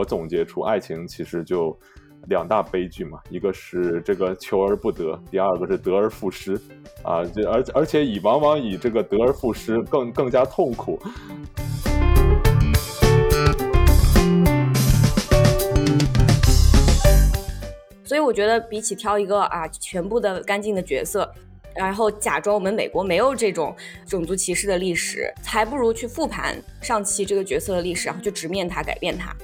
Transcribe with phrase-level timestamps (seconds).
[0.00, 1.78] 我总结出爱情其实就
[2.28, 6.54] 两大悲剧嘛，一个是这个求而不得，第二个是得而复失，
[7.02, 10.98] 啊，这而而且以往往以这个得而复失更更加痛苦。
[18.02, 21.30] 所以我觉得，比起挑一个啊全部的干净的角色，
[21.74, 23.76] 然后假装我们美国没有这种
[24.06, 29.36] 种族歧视的历史，还不如去复盘上期这个角色的历史，然后去直面它，改变它。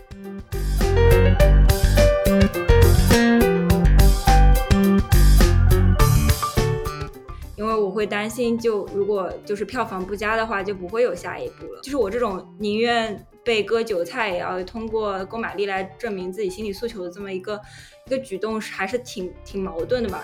[7.56, 11.80] 因为我会担心，就如果就是票房不佳的话，就不会有下一部了。
[11.82, 17.60] 就是我这种宁愿被割韭菜，也要通过购买力来证明自己心理诉求的这么一个。
[18.06, 20.22] 一个举动还是挺挺矛盾的吧。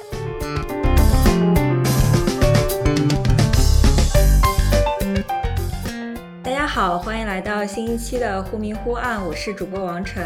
[6.62, 10.24] 家好，欢迎来到新一期的忽明忽暗，我是主播王晨。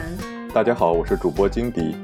[0.53, 1.97] 大家好，我是主播金迪。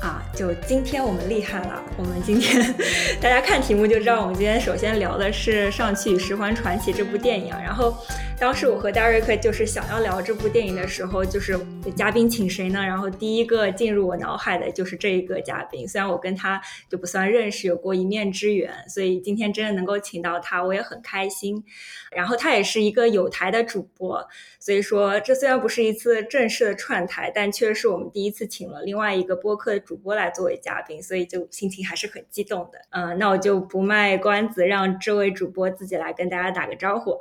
[0.00, 2.72] 啊，就今天我们厉害了，我们今天
[3.20, 7.92] 大家看题目就知道，我们今天首先聊的是《上汽与十环传奇》这部电影，然后。
[8.40, 11.60] 当时我和戴瑞克就是想要聊这部电影的时候，就是
[11.94, 12.80] 嘉宾请谁呢？
[12.80, 15.86] 然后第一个进入我脑海的就是这一个嘉宾。
[15.86, 21.62] 虽然我跟他就不算认识，有过一面之缘，所以今天真的能够请到他，我也很开心。
[22.10, 24.26] 然后他也是一个有台的主播，
[24.58, 32.80] 所以说这虽然不是一次正式的串台，但确实是我们第一次请了另外一个播客的主播来作为嘉宾，所以就心情还是很激动的。
[32.88, 37.20] 嗯，那我就不卖关子，让这位主播自己来跟大家打个招呼。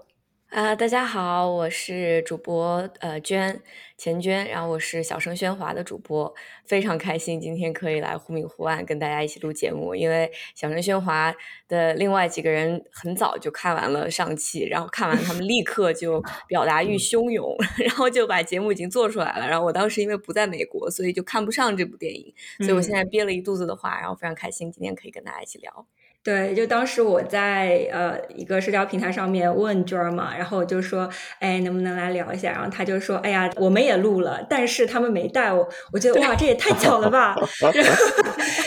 [0.50, 3.61] 啊，大家好，我是主播呃娟
[3.97, 6.33] 钱娟，然后我是小声喧哗的主播，
[6.66, 11.31] 非常开心今天可以来忽明忽暗跟大家一起录节目，因为小声喧哗
[11.67, 16.19] 的另外几个人很早就看完了上期，然后看完他们立刻就
[16.50, 25.85] 表达欲汹涌， 然后就把节目已经做出来了，然后我当时因为不在美国，所以就看不上这部电影，所以我现在憋了一肚子的话，然后非常开心今天可以跟大家一起聊。
[26.22, 31.09] 对，就当时我在呃一个社交平台上面问娟儿嘛，然后我就说，
[31.40, 32.52] 哎，能不能来聊一下？
[32.52, 35.68] 然后他就说，哎呀，我们也录了，但是他们没带我。
[35.94, 37.35] 我觉得哇，这也太巧了吧！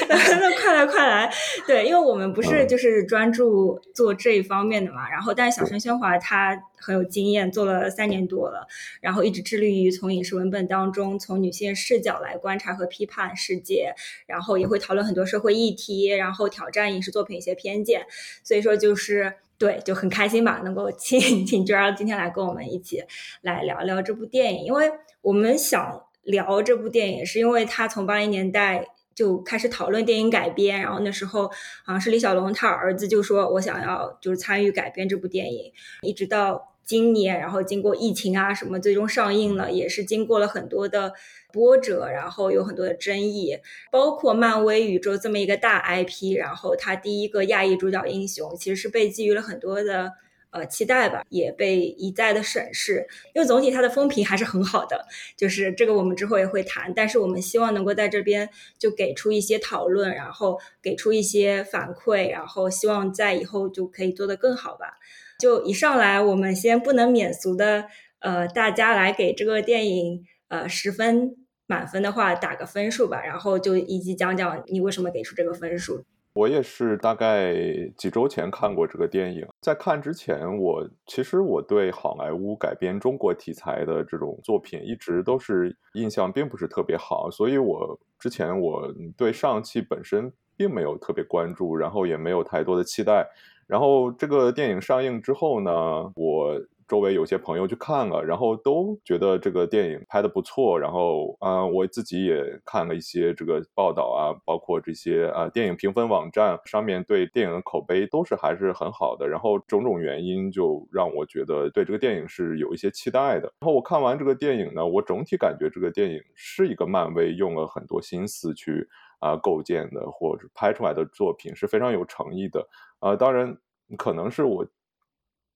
[0.08, 1.30] 然后那快来快来，
[1.66, 5.08] 对，因为我们不是就是专注做这一方面的嘛。
[5.10, 6.58] 然后，但是小陈喧哗他。
[6.82, 8.66] 很有经验，做了三年多了，
[9.00, 13.94] 然后一直致力于从影视文本当中，从女性视角来观察和批判世界，
[14.26, 18.04] 然后也会讨论很多社会议题，然后挑战影视作品一些偏见。
[18.42, 23.04] 所以说，就是对，就很开心吧，能够 请请娟儿今天来跟我们一起
[23.42, 28.86] 来聊聊这部电影，因为我们想聊这部电影，是因为它从八零年代。
[29.14, 31.46] 就开始讨论电影改编，然后那时候
[31.84, 35.70] 好像是李小龙他儿子就说，我想要就是参与改编这部电影，
[36.00, 41.12] 一直到今年，然后经过疫情啊什么，最终上映了，也是经过了很多的
[41.52, 43.58] 波折，然后有很多的争议，
[43.90, 50.12] 包括漫威宇宙这么一个大 IP，然后他第一个亚裔主角英雄，其实是被寄予了很多的。
[50.54, 58.46] 呃，期待吧，也被一再的审视，因为总体它的风评还是很好的，就是这个我们之后也会谈，但是我们希望能够在这边
[58.78, 64.98] 就给出一些讨论，然后给出一些反馈，然后希望在以后就可以做得更好吧。
[65.42, 67.86] 就一上来，我们先不能免俗的，
[68.20, 71.34] 呃，大家来给这个电影呃十分
[71.66, 76.04] 满分的话打个分数吧，然后就以及讲讲你为什么给出这个分数。
[76.34, 77.52] 我也是大概
[77.96, 93.26] 几周前看过这个电影，在看之前，我其实我对好莱坞改编中国题材的这种作品一直都是印象并不是特别好，所以我之前我对上汽本身并没有特别关注，然后也没有太多的期待，
[93.72, 95.72] 然后这个电影上映之后呢，
[96.14, 96.60] 我。
[96.88, 100.78] 周围有些朋友去看了，然后都觉得这个电影拍的不错。
[100.78, 109.26] 然后啊，我自己也看了一些这个报道啊，包括这些啊电影评分网站上面对电影的口碑都是还是很好的。
[109.26, 113.50] 然后种种原因就让我觉得对这个电影是有一些期待的。
[113.60, 118.86] 然后我看完这个电影呢，我整体感觉这个电影是一个漫威用了很多心思去
[119.20, 122.68] 啊构建的，或者拍出来的作品是非常有诚意的。
[123.02, 123.58] 啊，当然
[123.98, 124.66] 可能是我。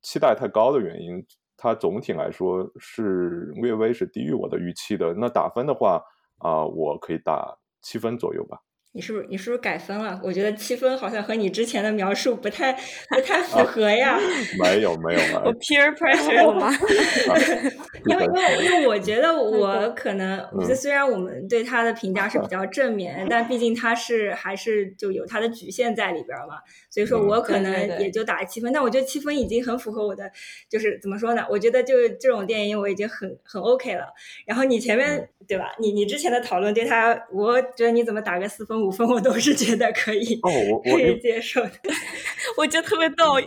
[0.03, 1.27] 期待太高的原因，
[1.57, 5.13] 它总体来说是略微是低于我的预期的。
[5.15, 6.01] 那打分的话
[6.39, 8.61] 啊，我可以打七分左右吧。
[8.97, 10.19] 你是不是你是不是改分了？
[10.25, 14.19] 我觉得七分好像和你之前的描述不太不太符合呀。
[14.59, 16.73] 没有没有没有，我 peer pressure 了吗？
[18.07, 20.43] 因为因为因为我觉得 我可能，
[20.75, 26.57] 虽然我们对他的评价是比较正面，但毕竟他是还是就有他的局限在里边嘛。
[26.89, 30.31] 所以说我可能也就打七分，但我觉得七分已经很符合我的，
[30.71, 31.45] 就是怎么说呢？
[31.51, 34.07] 我觉得就这种电影我已经很很 OK 了。
[34.47, 35.75] 然后你前面对吧？
[35.79, 40.51] 你你之前的讨论对他，我觉得你怎么打个四分五分，我都是觉得可以，哦，
[40.85, 41.71] 我可以接受的。
[42.57, 43.41] 我觉得特别逗，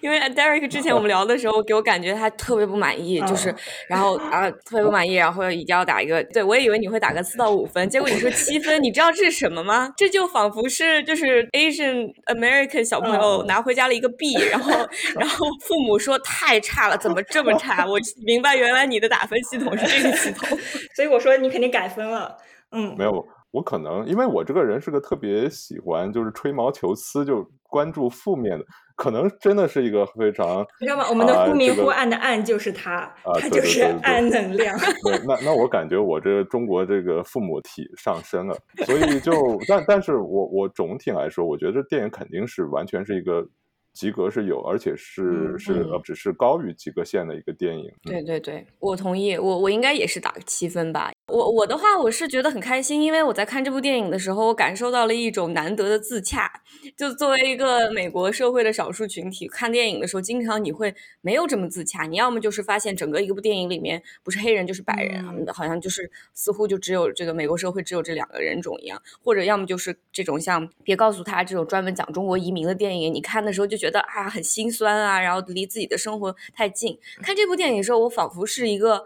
[0.00, 3.54] 因为 Derek 之前我们聊的时候，给我感觉他特别不满意，就是
[3.88, 9.92] 然后啊特别不满意，然后一定要打一个，对我也以为你会打个四到五分，结果你说七分，你知道这是什么吗？
[9.96, 14.70] 这就仿佛是就是 Asian American 小朋友拿回家了一个 B，然后
[15.18, 17.84] 然后父母说太差了，怎么这么差？
[17.86, 20.48] 我明白原来你的打分系统是这个系统，
[20.94, 22.36] 所以我说你肯定改分了，
[22.70, 23.26] 嗯，没有。
[23.56, 28.64] 我可能因为我这个人是个特别喜欢就是吹毛求疵，就关注负面的，
[28.94, 31.06] 可能真的是一个非常你知道吗？
[31.08, 33.10] 我们的忽明忽暗的暗就是他，
[33.40, 34.78] 他就是暗能量。
[35.02, 39.32] 对，那那我感觉我这中国这个父母体上升了，所以就
[39.66, 43.46] 但但是我我总体来说，我觉得这电影肯定是完全是一个。
[43.96, 47.90] 及格是有，而且是是呃，只是高于及格线的一个电影。
[48.02, 51.10] 对对对，我同意，我我应该也是打个七分吧。
[51.28, 56.50] 我我的话，我是觉得很开心，因为我在看这部电影的时候，我感受到了一种难得的自洽。
[56.94, 62.04] 就作为一个美国社会的少数群体，看电影的时候，经常你会没有这么自洽。
[62.04, 76.98] 你要么就是发现整个一部电影里面不是黑人就是白人，好像就是似乎就只有这个美国社会只有这两个人种一样，或者要么就是这种像别告诉他这种专门讲中国移民的电影，你看的时候就觉觉得啊很心酸啊，然后离自己的生活太近。
[77.22, 79.04] 看这部电影的时候，我仿佛是一个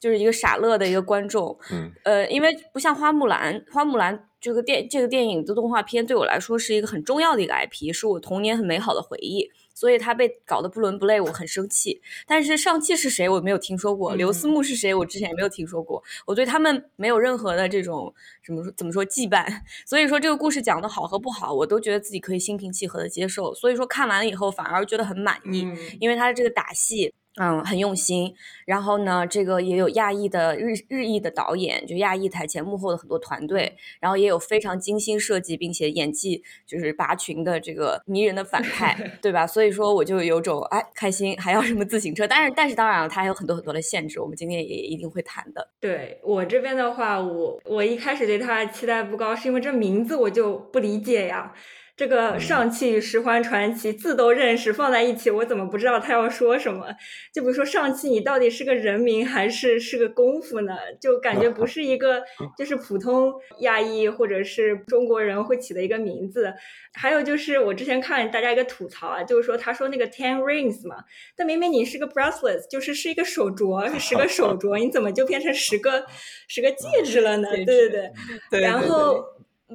[0.00, 1.56] 就是一个傻乐的一个观众。
[1.70, 9.48] 嗯，呃，因为不像花木兰，花木兰这个电这个电影的动画片对我来说是一个很重要的一个 IP，是我童年很美好的回忆。
[9.76, 12.00] 所以他被搞得不伦不类，我很生气。
[12.26, 16.02] 但是上汽是谁，我没有听说过；刘思慕是谁，我之前也没有听说过。
[16.24, 19.46] 我对他们没有任何的这种什么说怎么说羁绊。
[19.84, 23.54] 所以说这个故事讲的好和不好，我都觉得自己可以心平气和的接受。
[23.54, 25.68] 所以说看完了以后，反而觉得很满意，
[26.00, 27.12] 因为他的这个打戏。
[27.38, 28.34] 嗯，很用心。
[28.64, 33.76] 然后呢，这个也有亚裔的日日裔的导演，就亚裔台前幕后的很多团队。
[34.00, 39.46] 然后也有非常精心设计并且演技就是拔群的这个迷人的反派，对吧？
[39.46, 42.26] 所以说我就有种哎开心，还要什么自行车？
[42.26, 45.68] 但是但是当然了，它还有很多很多的限制，我们今天也一定会谈的。
[45.80, 51.52] 对我这边的话，我我一开始对他期待不高，是因为这名字我就不理解呀。
[51.96, 56.86] 这个上汽十环传奇字都认识，放在一起我怎么不知道他要说什么？
[57.32, 60.76] 就比如说上汽，你到底是个人名还是是个功夫呢？
[61.00, 62.22] 就感觉不是一个
[62.58, 66.52] 就是普通亚裔或者是中国人会起的一个名字。
[66.92, 70.96] 还有就是我之前看大家一个吐槽啊，就是说他说那个 ten rings 嘛，
[71.34, 76.04] 但明明你是个 bracelet，就是是一个手镯，是十个手镯，你怎么就变成十个
[76.46, 77.48] 十个戒指了呢？
[77.64, 78.10] 对对
[78.50, 79.24] 对，然后。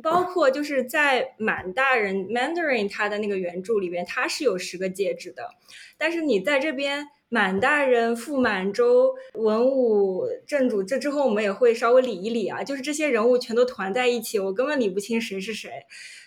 [0.02, 5.50] 包括就是在满大人 Mandarin 他的那个原著里边，他是有十个戒指的，
[5.98, 15.72] 但是你在这边满大人、傅满洲、文武正主，这之后我们也会稍微理一理啊，就是这些人物全都团在一起，我根本理不清谁是谁。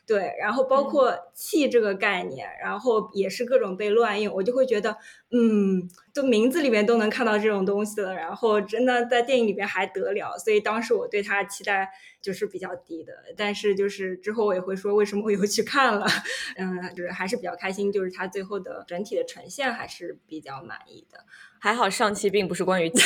[0.06, 4.96] 对，然后包括气这个概念，然后也是各种被乱用，我就会觉得，
[5.30, 11.90] 嗯，就名字里面都能看到这种东西了，然后真的在电影里边还得了，所以当时我对他期待
[12.20, 16.06] 就是比较低的，但是就是之后我也会说为什么我又去看了，
[16.56, 21.24] 嗯，就是还是比较开心，就是他最后的整体的呈现还是比较满意的。
[21.64, 23.02] 还好上期并不是关于气，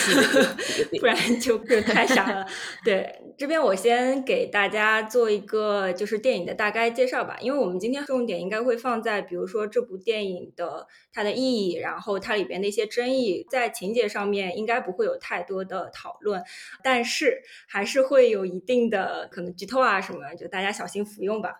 [0.99, 2.45] 不然就太傻了。
[2.85, 16.43] 对，这边我先给大家做一个就是电影的大概介绍吧，因为我们今天重点应该会放在比如说这部电影的它的意义，然后它里边的一些争议，在情节上面应该不会有太多的讨论，
[16.83, 21.53] 但是还是会有一定的可能剧透啊什么，就大家小心服用吧。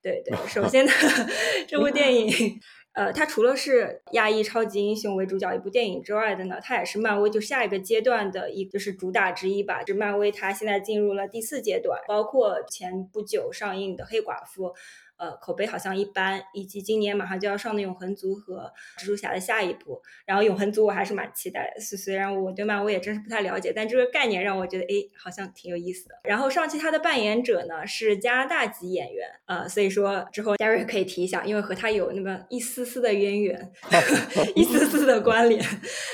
[0.00, 0.92] 对对，首先呢，
[1.66, 2.60] 这部电影。
[2.94, 9.82] 呃，它除了是亚裔超级英雄为主角一部电影之外的呢，它也是漫威就下一个阶段的一就是主打之一吧。
[9.84, 14.72] 是漫威它现在进入了第四阶段，包括前不久上映的黑寡妇，
[15.16, 20.02] 呃，口碑好像一般，以及今年马上就要上的《永恒族》和《蜘蛛侠》的下一部。
[20.26, 26.14] 然后《永恒族》我还是蛮期待的，虽虽然我对漫威也真是不太了解，但这个概念让我觉得，哎，好像挺有意思的。
[26.24, 33.72] 然后上期他的扮演者呢是加拿大籍演员，呃，所以说之后 Derek 可以提一下，因为和他有那么一丝丝的渊源，
[34.56, 35.64] 一丝丝的关联。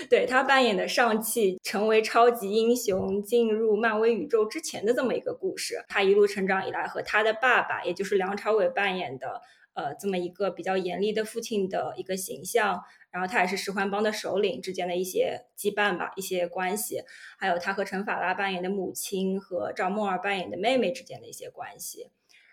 [0.08, 9.40] 对他扮演的上汽成为超级英雄，进入漫威宇宙之前的这么一个故事，他一路成长以来和他的爸爸，也就是梁朝伟扮扮演的，
[9.74, 12.82] 呃，这么一个比较严厉的父亲的一个形象，
[13.12, 17.04] 然后他也是十环帮的首领之间的一些羁绊吧，一些关系，
[17.38, 22.10] 还有他和陈法拉扮演的母亲和赵梦儿扮演的妹妹之间的一些关系，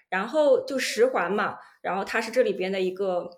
[0.10, 3.32] 然后就十环嘛，然后他是这里边的一个。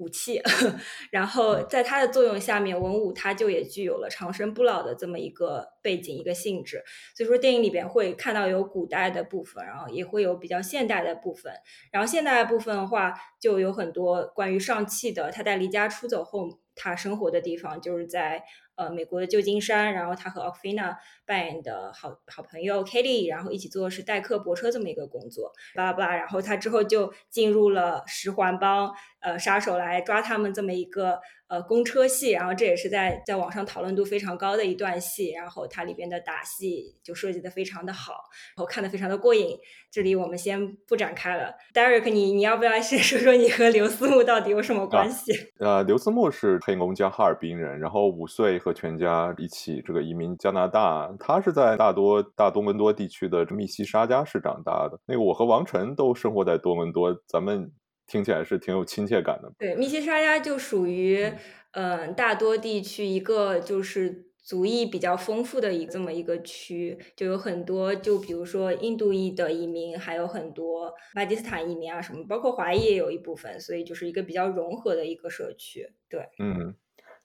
[0.00, 0.42] 武器，
[1.12, 6.82] 然后在它的作用下面，文武它就也具有了长生不老的这么一个背景一个性质。
[7.14, 11.52] 所以说电影里边会看到有古代的部分，然后也会有比较现代的部分。
[11.92, 18.42] 然后现代的部分的话，就有很多关于上汽的，他在离家出走后，他生活的地方就是在。
[18.80, 20.96] 呃，美国的旧金山，然后他和 Ophina
[21.26, 31.20] 扮演的好好朋友 Katie，然后一起做的是代客泊车这么一个工作，巴拉巴拉，然后他之后就进入了十环帮，呃，杀手来抓他们这么一个。
[31.50, 38.12] 呃，公车戏，然后这也是在在网上讨论度非常高的一段戏，然后它里边的打戏就设计的非常的好，
[38.54, 39.58] 然后看的非常的过瘾。
[39.90, 45.32] 这里我们先不展开了，Derek，你你要不要先 说说你和刘思慕到底有什么关系？
[45.58, 54.98] 呃，刘思慕是黑龙江哈尔滨人，然后五岁和全家一起这个移民加拿大，他是在大多大多伦多地区的密西沙加市长大的。
[55.06, 57.70] 那个我和王晨都生活在多伦多，咱们。
[58.06, 59.52] 听起来是挺有亲切感的。
[59.56, 61.32] 对，密西沙加就属于
[61.70, 75.86] 嗯大多地区一个就是族裔比较丰富的一这么一个区，就有很多就比如说印度裔的移民，还有很多巴基斯坦移民啊什么，包括华裔也有一部分，所以就是一个比较融合的一个社区。
[76.08, 76.74] 对，嗯，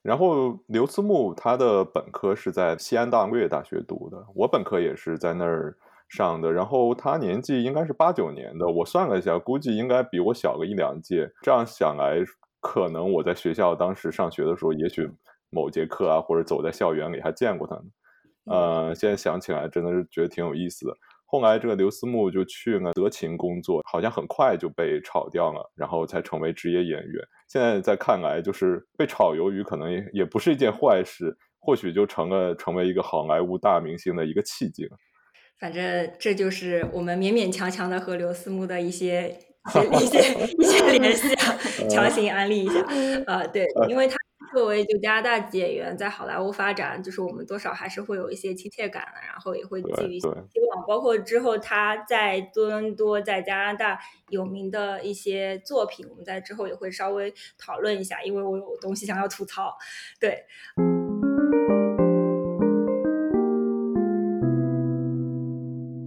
[0.06, 5.76] 然后刘思慕他的本科是在西安大略大学读的，我本科也是在那儿。
[6.08, 11.28] 上的，然后他年纪应该是八九年的，我算了一下，估计应该比我小个一两届。
[11.42, 12.22] 这样想来，
[12.60, 15.10] 可能我在学校当时上学的时候，也许
[15.50, 17.82] 某节课啊，或者走在校园里还见过他呢。
[18.44, 20.96] 呃，现在想起来，真的是觉得挺有意思的。
[21.26, 27.22] 后来这个刘思慕就去了德勤工作，好像很快就被炒掉了，然后才成为职业演员。
[27.48, 34.88] 现在在看来，就是被炒鱿鱼，可能也也不是一件坏事，或许就成了成为一个好莱坞大明星的一个契机。
[35.58, 39.38] 反正这就是我们勉勉强强的和刘思慕的一些
[40.00, 40.18] 一些
[40.58, 41.58] 一些联系啊，
[41.90, 42.80] 强行安利一下。
[43.26, 44.16] 呃，对，因为他
[44.56, 50.86] 作为就加拿大籍演员在好莱坞发展，就是我们多少还是会有一些亲切感的，然后也会寄予希望。
[50.88, 59.76] 包括之后他在多伦多在加拿大有名的一些作品，我们在之后也会稍微讨论一下，因为我有东西想要吐槽。
[60.18, 60.46] 对。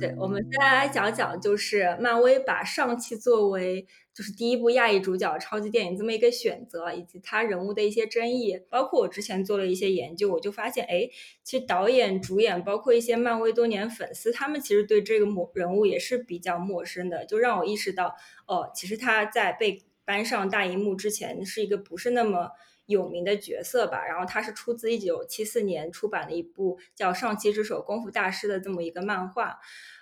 [0.10, 8.60] 对，我们再来讲讲，就是漫威把上汽作为就是第一部亚裔主角超级电影这么一个选择，以及他人物的一些争议。
[8.70, 11.08] 包括我之前做了一些研究，我就发现，哎，
[11.44, 18.16] 其实导演、主演，包括一些漫威多年粉丝，他们其实对这个某人物也是比较陌生的，就让我意识到，
[18.48, 22.50] 哦，其实他在被搬上大荧幕之前，是一个不是那么
[22.88, 24.04] 有名的角色吧。
[24.06, 29.60] 然后他是出自一九七四年出版的一部叫《上期之手：功夫大师》的这么一个漫画。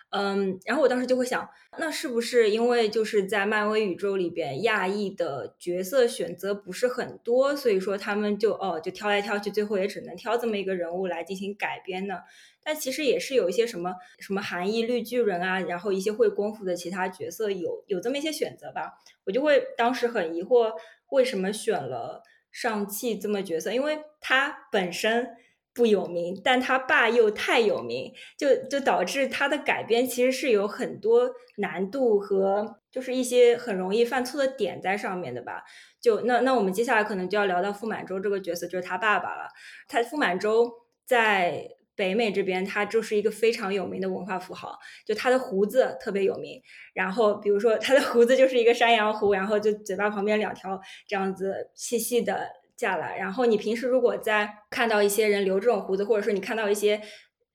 [0.09, 12.19] 嗯，然后我当时就会想，那是不是因为就是在漫威宇宙里边，亚裔的角色选择不是很多，所以说他们就哦就挑来挑去，最后也只能挑这么一个人物来进行改编呢？
[12.63, 18.99] 但其实也是有一些什么什么韩裔绿巨人啊，然后一些会功夫的其他角色有有这么一些选择吧。
[19.25, 20.71] 我就会当时很疑惑，
[21.09, 23.73] 为什么选了上汽这么角色？
[23.73, 25.35] 因为他本身。
[25.77, 35.63] 不有名，但他爸又太有名，就就导致他的改编其实是有很多难度和就是一些很容易犯错的点在上面的吧。
[36.01, 39.47] 就那那我们接下来可能就要聊到傅满洲这个角色，就是他爸爸了。
[39.87, 40.67] 他傅满洲
[41.05, 46.59] 在北美这边，他就是一个非常有名的文化符号，就他的胡子特别有名。
[46.95, 52.49] 然后比如说他的胡子就是一个山羊胡，然后就嘴巴旁边两条这样子细细的。
[52.77, 57.01] 下来，然后你平时如果在看到一些人留这种胡子，或者说你看到一些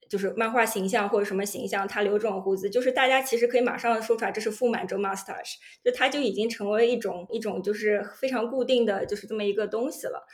[0.09, 10.27] 就是漫画形象或者什么形象，他留这种胡子，就是大家其实可以马上说出来，这是傅满洲 mustache，就他就已经成为一种一种就是非常固定的就是这么一个东西了。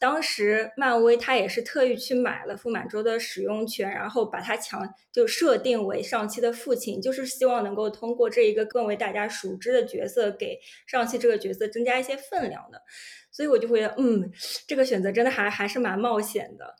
[0.00, 12.82] 当时漫威他也是特意去买了傅满洲的使用权，然后把他强就设定为上期的父亲，就是希望能够通过这一个更为大家熟知的角色，给上期这个角色增加一些分量的。
[13.30, 14.30] 所以我就会觉得，嗯，
[14.66, 16.74] 这个选择真的还还是蛮冒险的。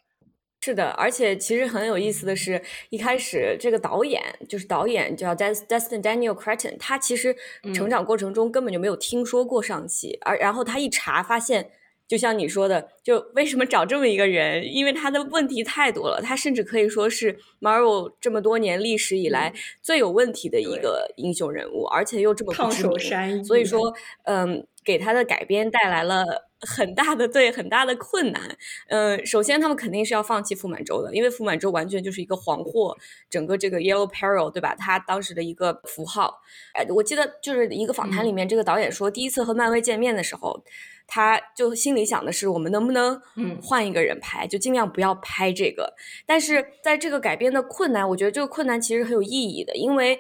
[0.61, 7.35] 是的，而且其实很有意思的是，一开始这个导演就是导演叫 Destin Daniel Cretton，他其实
[7.75, 11.71] 成长过程中根本就没有听说过上期，而然后他一查发现。
[12.07, 14.65] 就像你说的，就为什么找这么一个人？
[14.73, 23.95] 因为他的问题太多了，他甚至可以说是 Marvel 这么多年历史以来最有问题的一个英雄人物，而且又这么烫手山所以说，
[24.25, 26.25] 嗯，给他的改编带来了
[26.61, 28.57] 很大的对很大的困难。
[28.89, 32.95] 嗯，首先他们肯定是要放弃傅满洲的，因为傅满洲完全就是一个黄祸，
[33.31, 34.75] 整个这个 Yellow Peril 对吧？
[34.75, 36.43] 他当时的一个符号。
[36.75, 40.63] 哎，我记得就是一个访谈里面，这个导演说，第一次和漫威见面的时候。
[41.07, 43.21] 他就心里想的是，我们能不能
[43.63, 45.95] 换一个人拍，就尽量不要拍这个。
[46.27, 50.19] 但是在这个改编的困难，我觉得这个困难其实很有意义的，因为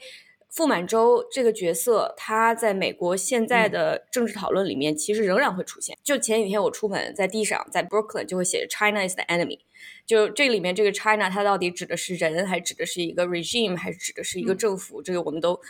[0.50, 5.96] 傅满洲这个角色，他在美国现在的政治讨论里面，其实仍然会出现。
[6.04, 9.58] 就前几天我出门在地上，在 Brooklyn 就会写着 China is the enemy，
[10.06, 15.02] 就这里面这个 China 它到底指的是人，还指的是一个 regime，还是指的是一个政府？
[15.02, 15.60] 这个我们都。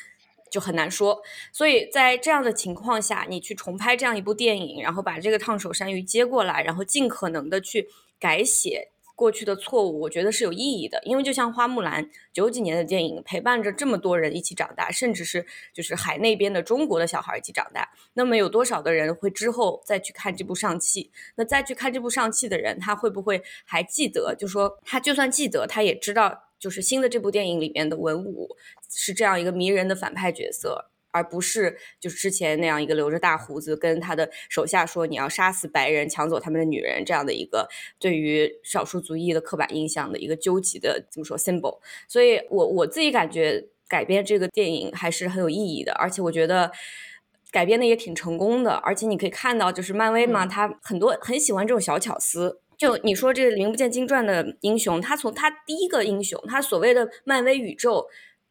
[0.54, 1.20] 就很难说，
[1.50, 7.88] 所以在这样的情况下，你去重拍这样一部电影，然后把这个烫手山芋接过来，然后尽可能的去
[8.20, 11.02] 改写过去的错误，我觉得是有意义的。
[11.06, 21.10] 因为就像花木兰九几年的电影，陪伴着这么多人一起长大，甚至是就是海那边的中国的小孩一起长大，那么有多少的人会之后再去看这部上汽？
[21.34, 24.36] 那再去看这部上汽的人，他会不会还记得？
[24.38, 26.43] 就说他就算记得，他也知道。
[26.58, 28.56] 就是新的这部电影里面的文武
[28.90, 37.68] 是这样一个迷人的反派角色，而不是就是之前那样一个留着大胡子跟他的手下说你要杀死白人抢走他们的女人这样的一个
[37.98, 41.78] 对于少数族裔的刻板印象的一个究极的怎么说 symbol。
[42.08, 46.72] 所以我我自己感觉改编这个电影还是很有意义的，而且我觉得
[47.52, 48.72] 改编的也挺成功的。
[48.72, 52.60] 而且你可以看到，就是漫威嘛，他很多很喜欢这种小巧思。
[52.84, 58.06] 就你说这个名不见经传的英雄，他从他第一个英雄，他所谓的漫威宇宙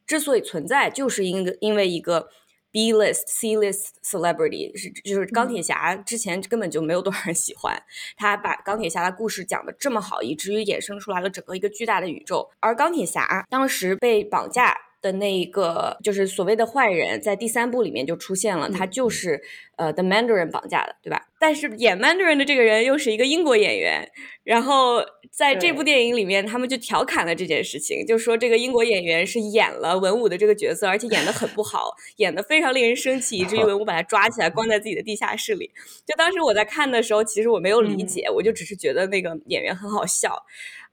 [0.08, 2.30] 之所以存在，就是因因为一个
[2.72, 7.80] B list、C list celebrity 是就是钢铁侠之前根本就没有多少人喜欢，
[8.18, 12.50] 他把钢铁侠的故事讲的这么好，以至于衍生出来了整个一个巨大的宇宙。
[12.60, 19.40] 而钢铁侠当时被绑架的那一个就是所谓的坏人，在第三部里面就出现了，他就是
[19.76, 21.28] 呃 The Mandarin 绑架的，对吧？
[21.38, 24.10] 但是演 Mandarin 的这个人又是一个英国演员，
[24.46, 35.70] 然后在这部电影里面，他们就调侃了这件事情，就说这个英国演员是演了文武的这个角色，而且演的很不好，演的非常令人生气，以至于 文武把他抓起来关在自己的地下室里。
[36.08, 40.34] 就当时我在看的时候，其实我没有理解，我就只是觉得那个演员很好笑，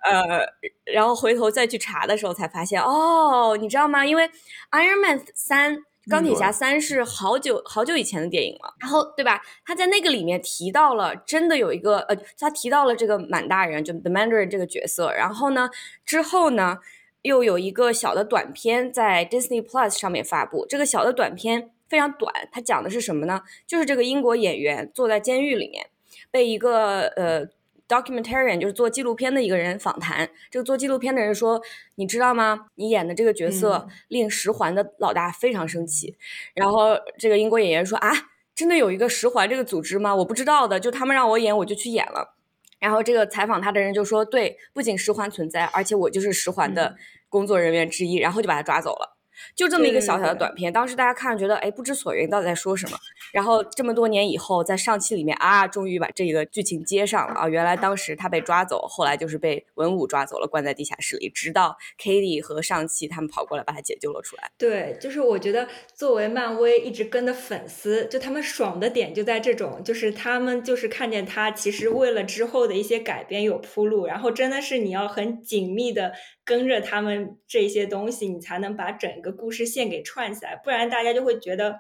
[0.05, 0.47] 呃，
[0.85, 4.05] 然后回头再去查的时候才发现，哦，你知道吗？
[4.05, 4.29] 因为
[4.73, 5.85] Iron Man 三。
[6.09, 9.41] 钢铁侠三是好久好久以前的电影了，然后对吧？
[9.65, 15.13] 他在那个里面提到了，真的有一个呃，他提到了这个满大人，就 The Mandarin 这个角色。
[15.13, 15.69] 然后呢，
[16.07, 16.79] 之后呢，
[17.23, 20.67] 又有一个小的短片在 Disney Plus 上面发布。
[20.67, 23.43] 这个小的短片非常短，它讲的是什么呢？
[23.67, 25.91] 就是这个英国演员坐在监狱里面，
[26.31, 27.47] 被一个呃。
[27.91, 31.61] Documentarian 就是做纪录片的一个人访谈，这个做纪录片的人说
[31.97, 32.67] ：“你知道吗？
[32.77, 36.17] 你演的这个角色令十环的老大非常生气。”
[36.55, 38.11] 然后这个英国演员说：“啊，
[38.55, 40.15] 真的有一个十环这个组织吗？
[40.15, 42.37] 我不知道的，就他们让我演，我就去演了。”
[42.79, 46.97] 然后这个采访他的人就说：“对，不仅十环存在，而且我就是十环的
[47.29, 49.19] 工作人员之一。”然后就把他抓走了。
[49.55, 52.97] 就这么一个小小的短片，当时大家看着觉得哎不知所云，到底在说什么？
[53.33, 57.49] 然后这么多年以后，在上期里面啊，终于把这个剧情接上了啊！
[57.49, 64.51] 原来当时他被抓走，后来就是被文武抓走了，关在地下室里，直到 Katie 和上期他们跑过来把他解救了出来。
[64.59, 76.13] 对，就是我觉得作为漫威一直跟的粉丝，就他们爽的点就在这种，就是他们就是看见他其实为了之后的一些改编有铺路，然后真的是你要很紧密的。
[76.51, 81.79] 跟着他们这些东西，你才能把整个故事线给串起来，不然大家就会觉得，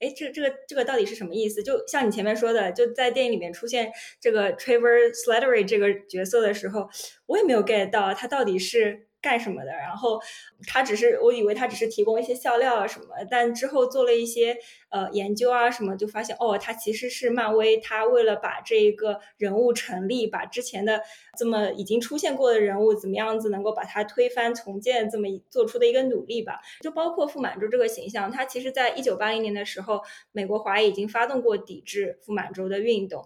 [0.00, 1.62] 哎，这这个这个到底是什么意思？
[1.62, 6.88] 就像你前面说的，就在电影里面出现这个 Trevor Slattery 这个角色的时候，
[7.26, 9.72] 我也没有 get 到他到底是干什么的。
[9.72, 10.20] 然后
[10.66, 14.56] 他只是我以为他只是提供一些笑料啊什么，但之后做了一些
[14.90, 21.02] 呃研究啊什么，就发现哦，他其实是漫威，他为了把这一个人物成立，把之前的
[21.36, 26.60] 这么已经出现过的人物怎么样子能够把它推翻重建，这么做出的一个努力吧。
[26.80, 30.02] 就包括傅满洲这个形象，他其实在一九八零年的时候，
[30.32, 33.24] 美国华裔已经发动过抵制傅满洲的运动。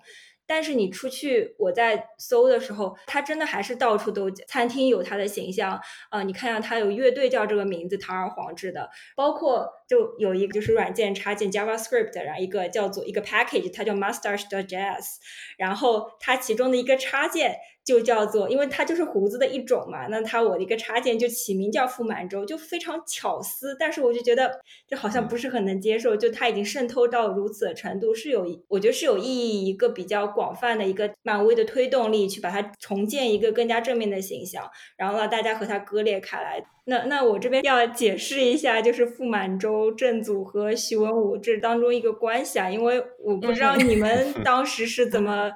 [0.55, 6.23] 但是你出去，我在搜的时候，它真的还是到处都餐厅有它的形象啊！
[6.25, 15.17] 你看下他有乐队叫这个名字，堂而皇之的，包括就有一个就是软件插件 JavaScript，然后一个叫做一个 package，它叫 Mastered Jazz，
[15.57, 17.57] 然后它其中的一个插件。
[17.85, 34.65] 就叫做，因为它就是胡子的一种嘛，那它我的一个插件就起名叫傅满洲，就非常巧思，但是我就觉得这好像不是很能接受，就它已经渗透到如此的程度，是有我觉得是有意义一个比较广泛的一个漫威的推动力，去把它重建一个更加正面的形象，
[34.97, 36.65] 然后让大家和它割裂开来。
[36.85, 45.53] 那那我这边要解释一下，就是傅满洲、郑祖和徐文武这当中一个关系啊，因为我不知道你们 当时是怎么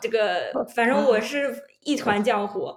[0.00, 2.74] 这个，反正我是一团浆糊，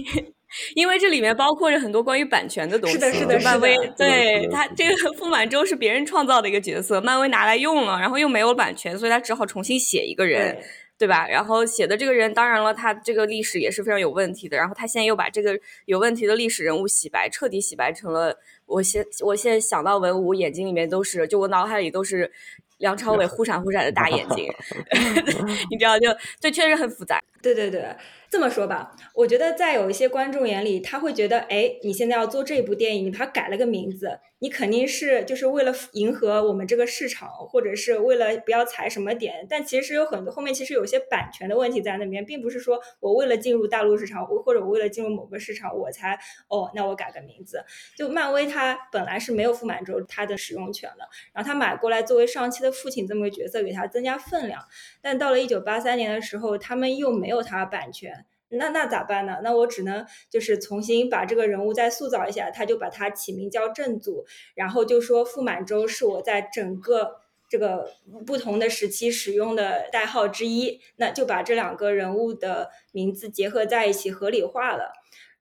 [0.74, 2.94] 因为这里面包括着很多关于版权的东西。
[2.94, 10.58] 是的，是的，漫威对他这个傅满洲是别人创造的一个角色，漫威拿来用了，然后又没有版权，所以他只好重新写一个人。
[10.98, 11.28] 对吧？
[11.28, 14.56] 然后写的这个人，当然了，他这个历史也是非常有问题的。
[14.56, 22.32] 然后他现在又把这个有问题的历史人物洗白，彻底洗白成了我现我现在想到文武眼睛里面都是，就我脑海里都是
[22.78, 24.52] 梁朝伟忽闪忽闪的大眼睛，
[25.70, 26.08] 你知道，就
[26.40, 27.20] 这确实很复杂。
[27.42, 27.84] 对对对。
[28.28, 39.46] 这么说吧，我觉得在有一些观众眼里，他会觉得，哎，你现在要做这部电影，你把它改了个名字，你肯定是就是为了迎合我们这个市场，或者是为了不要踩什么点。
[39.48, 47.64] 但其实有很多后面其实有些版权的问题在那边，并不是说我为了进入大陆市场，或或者我为了进入某个市场，我才哦，那我改个名字。
[47.96, 54.60] 就漫威它本来是没有傅满洲它的使用权的，然后他买过来作为上期的父亲这么个角色，给他增加分量。
[55.00, 58.25] 但到了一九八三年的时候，他们又没有他版权。
[58.48, 59.38] 那那咋办呢？
[59.42, 67.16] 那我只能就是重新把这个人物再塑造一下，他就把他起名叫郑祖，然后就说傅满洲是我在整个
[67.48, 67.90] 这个
[68.26, 74.92] 不同的时期使用的代号之一，那就把这两个人物的名字结合在一起合理化了。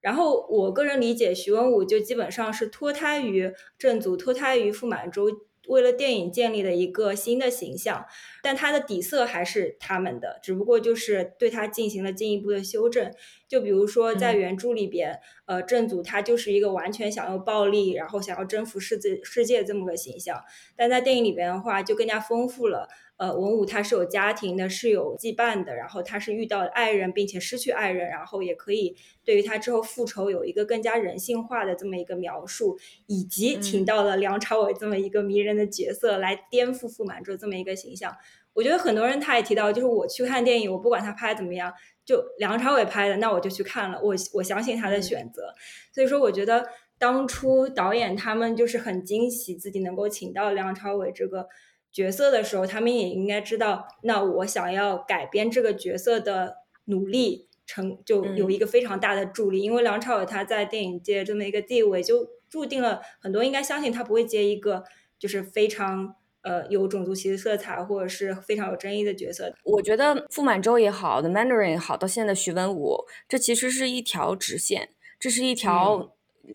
[0.01, 5.27] 然后我个人理解，徐文武就基本上是脱胎于郑祖，脱胎于傅满洲。
[5.67, 8.05] 为了电影建立的一个新的形象，
[8.41, 13.11] 但它的底色还是他们的，只不过就是对它进行了进一步的修正。
[13.47, 20.43] 就比如说在原著里边，呃，正祖他就是一个完全想要暴力，然后想要征服世界世界这么个形象，
[20.75, 22.89] 但在电影里边的话就更加丰富了。
[23.17, 38.13] 呃，文武他是有家庭的，是有羁绊的，然后他是遇到爱人，并且失去爱人，然后也可以对于他之后复仇有一个更加人性化的这么一个描述，以及请到了梁朝伟这么一个迷人的角色来颠覆傅满洲这么一个形象。
[38.51, 41.71] 我觉得很多人他也提到，就是我去看电影，我不管他拍怎么样，
[42.03, 45.53] 就梁朝伟拍的，那我就去看了，我我相信他的选择。
[45.93, 51.47] 所以说，我觉得当初导演他们就是很惊喜自己能够请到梁朝伟这个。
[51.95, 64.83] 角色的时候，他们也应该知道，那我想要改编这个角色的努力成就有一个非常大的助力，因为梁朝伟他在电影界这么一个地位，就注定了很多应该相信他不会接一个
[65.17, 69.53] 就是非常呃有种族歧视色彩或者是非常有争议的角色。
[69.63, 76.11] 我觉得傅满洲也好，The Mandarin 也好，到现在的徐文武，这其实是一条直线，这是一条。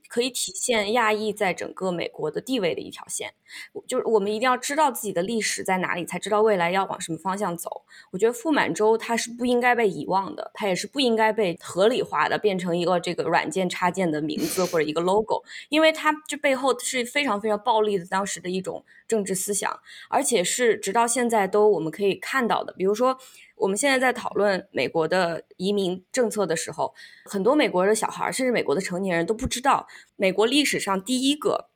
[0.09, 3.33] 可以体现亚裔在整个美国的地位的一条线，
[3.87, 7.83] 就是我们一定要知道自己的历史在哪里，才知道未来要往什么方向走。
[8.11, 23.18] 我觉得傅满洲他是不应该被遗忘的，他也是不应该被合理化的变成一个这个软件插件的名字或者一个 logo， 因为他这背后是非常非常暴力的当时的一种政治思想，而且是直到现在都我们可以看到的，比如说。
[23.61, 26.94] 我们现在在讨论美国的移民政策的时候，
[27.27, 31.68] 很多美国的小孩，甚至美国的成年人都不知道，美国历史上第一个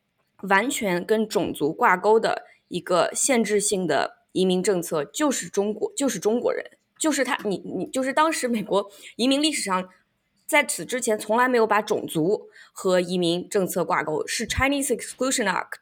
[0.49, 6.65] 完全跟种族挂钩的一个限制性的移民政策就是中国，就是中国人，
[6.99, 9.89] 就是他，你你就是当时美国移民历史上，
[10.47, 15.79] 在此之前从来没有把种族和移民政策挂钩，是 Chinese Exclusion Act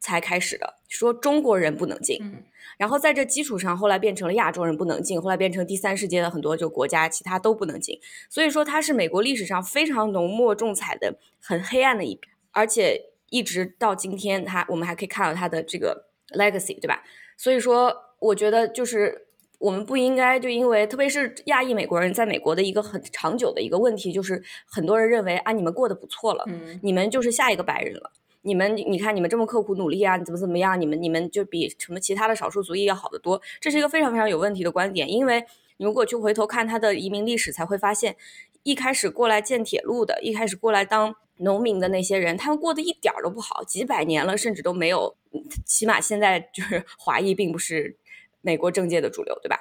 [0.00, 2.44] 才开始的，说中国人不能进。
[2.76, 7.98] 然后在这基础上，后来变成了亚洲人不能进，后来变成第三世界的很多就国家，其他都不能进。
[8.28, 16.06] 所以说，它是美国历史上非常浓墨重彩的、很黑暗的一笔，而且一直到今天，它我们还可以看到它的这个
[16.36, 17.02] legacy，对吧？
[17.36, 19.26] 所以说，我觉得就是
[19.58, 28.12] 我们不应该就因为，特别是亚裔美国人在美国的一个很长久的一个问题，就是很多人认为啊，你们过得不错了，嗯你们就是下一个白人了。
[28.46, 30.78] 你们，你看你们这么刻苦努力啊，你怎么怎么样？
[30.78, 33.40] 你们你们就比什么其他的少数族裔要好得多。
[33.58, 35.42] 这是一个非常非常有问题的观点，因为
[35.78, 38.14] 你如果去回头看他的移民历史，才会发现，
[38.62, 45.16] 一开始过来建铁路的，一开始过来当农民的那些人，他们过得一点儿都不好，几百年了，甚至都没有，
[45.64, 47.96] 起码现在就是 华裔并不是
[48.42, 49.60] 美国政界的主流，对吧？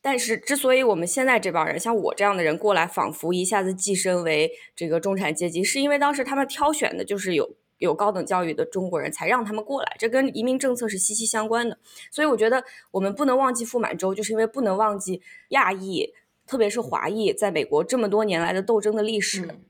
[0.00, 11.76] 但是，之所以我们现在这帮人，像我这样的人过来，仿佛一下子晋升为这个中产阶级，是因为当时他们挑选的就是有有高等教育的中国人才让他们过来，这跟移民政策是息息相关的。
[12.10, 16.12] 所以，我觉得我们不能忘记傅满洲，就是因为不能忘记亚裔，
[16.46, 19.42] 特别是华裔在美国这么多年来的斗争的历史。
[19.42, 19.64] 嗯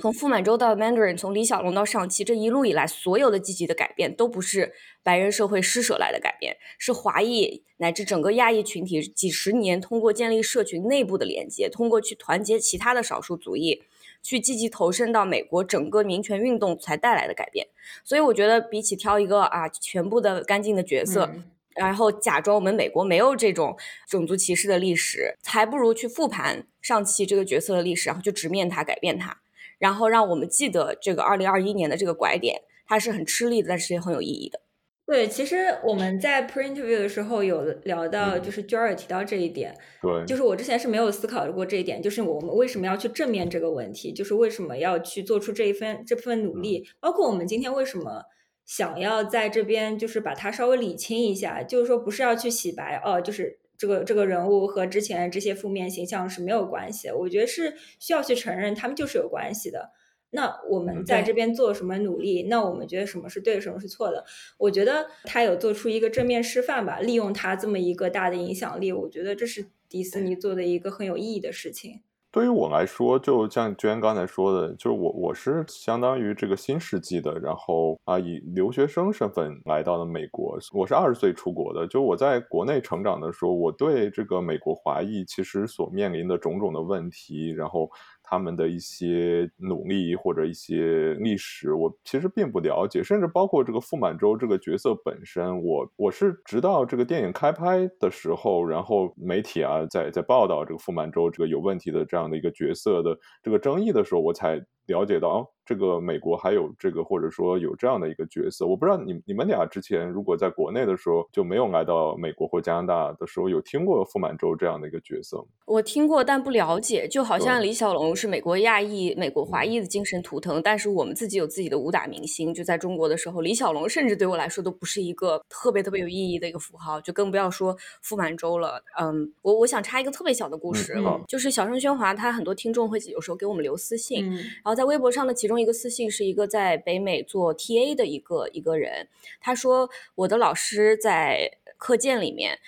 [0.00, 13.82] 从傅满洲到 Mandarin，从李小龙到上汽，这一路以来所有的积极的改变，都不是白人社会施舍来的改变，是华裔乃至整个亚裔群体几十年通过建立社群内部的连接，通过去团结其他的少数族裔，
[14.22, 17.66] 去积极投身到美国整个民权运动才带来的改变。
[18.04, 23.76] 所以我觉得，比起挑一个啊全部的干净的角色，嗯然后假装我们美国没有这种
[24.08, 29.38] 种族歧视的历史，还不如去复盘上期这个角色的历史，然后去直面它、改变它，
[29.78, 34.60] 然后让我们记得这个二零二一年的这个拐点，它是很吃力的，但是也很有意义的。
[35.08, 38.42] 对，其实我们在 pre interview 的时候有聊到，嗯。
[38.42, 48.24] 就是娟儿也提到这一点，对，就是我之前是没有思考过这一点，就是我们为什么要去正面这个问题，就是为什么要去做出这一份这份努力，包括我们今天为什么
[48.66, 59.90] 想要在这边就是把它稍微理清一下，就是说不是要去洗白哦，就是这个这个人物和之前这些负面形象是没有关系的，我觉得是需要去承认他们就是有关系的。
[60.30, 62.44] 那我们在这边做什么努力？
[62.44, 64.24] 那我们觉得什么是对，什么是错的？
[64.58, 72.02] 我觉得他有做出一个正面示范吧，利用他这么一个大的影响力，我觉得这是迪士尼做的一个很有意义的事情。
[72.30, 80.58] 对于我来说，就像娟刚才说的，就是我我是相当于这个新世纪的，然后啊以留学生身份来到了美国。
[80.74, 87.90] 我是二十岁出国的，就我在国内成长的时候，我对这个美国华裔其实所面临的种种的问题，然后
[88.30, 108.66] 他们的一些努力或者一些历史，我其实并不了解，甚至包括这个傅满洲这个角色本身，我我是直到这个电影开拍的时候，然后媒体啊在在报道这个傅满洲这个有问题的这样的一个角色的这个争议的时候，我才了解到，这个美国还有这个或者说有这样的一个角色。
[108.66, 115.44] 我不知道你你们俩之前如果在国内的时候就没有来到美国或加拿大的时候，有听过傅满洲这样的一个角色吗？
[115.66, 117.06] 我听过，但不了解。
[117.06, 122.54] 就好像李小龙是美国亚裔、美国华裔的精神图腾，但是我们自己有自己的武打明星。
[122.54, 128.82] 就在中国的时候，李小龙甚至对我来说都不是一个特别特别有意义的一个符号，就更不要说傅满洲了。
[128.98, 139.08] 嗯，我我想插一个特别小的故事，嗯就是小声喧哗，他很多听众会有时候给我们留私信，嗯然后在微博上的其中一个私信是一个在北美做 TA 的一个一个人，
[139.40, 142.58] 他说我的老师在课件里面，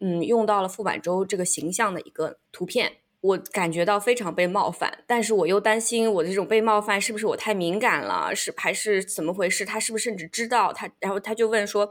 [0.00, 2.98] 嗯，用到了傅满洲这个形象的一个图片。
[3.20, 9.64] 我感觉到非常被冒犯，但是我又担心我的这种被冒犯是不是我太敏感了，是还是怎么回事？
[9.64, 10.90] 他是不是甚至知道他？
[11.00, 11.90] 然后他就问说，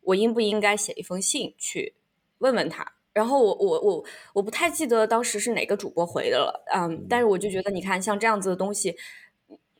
[0.00, 1.94] 我应不应该写一封信去
[2.38, 2.84] 问问他？
[3.12, 8.96] 然后我我我我不太记得当时是哪个主播回的了，嗯，但是我就觉得你看像这样子的东西，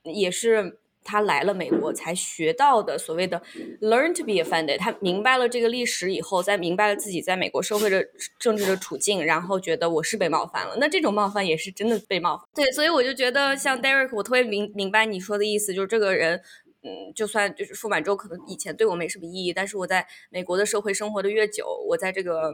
[0.05, 3.43] 也是他来了美国才学到的所谓的
[3.81, 4.79] learn to be offended。
[4.79, 8.07] 他明白了这个历史以后，再明白了自己在美国社会的
[8.39, 10.77] 政治的处境，然后觉得我是被冒犯了。
[10.79, 12.47] 那这种冒犯也是真的被冒犯。
[12.55, 16.43] 对，所以我就觉得像 Derek，我特别明明白你说的意思，就是这个人。
[16.85, 22.53] 嗯，就算就是傅满洲可能以前对我没什么意义，但是我在美国的社会生活的越久，我在这个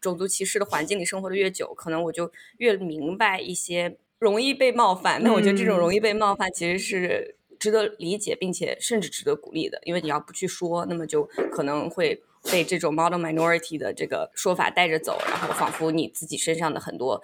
[0.00, 5.22] 种族歧视的环境里生活的越久，可能我就越明白一些容易被冒犯。
[5.22, 17.22] 那我觉得这种嗯容易被冒犯其实是值得理解，并且甚至值得鼓励的，因为你要不去说，那么就可能会被这种 model minority 的这个说法带着走，然后仿佛你自己身上的很多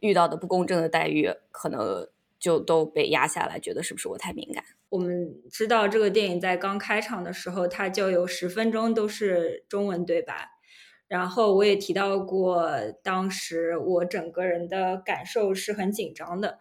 [0.00, 4.62] 遇到的不公正的待遇，可能就都被压下来，觉得是不是我太敏感？
[4.88, 10.50] 我们知道这个电影在刚开场的时候，它就有十分钟都是中文对白。
[11.08, 12.68] 然后我也提到过，
[13.02, 16.58] 当时我整个人的感受是很紧张的。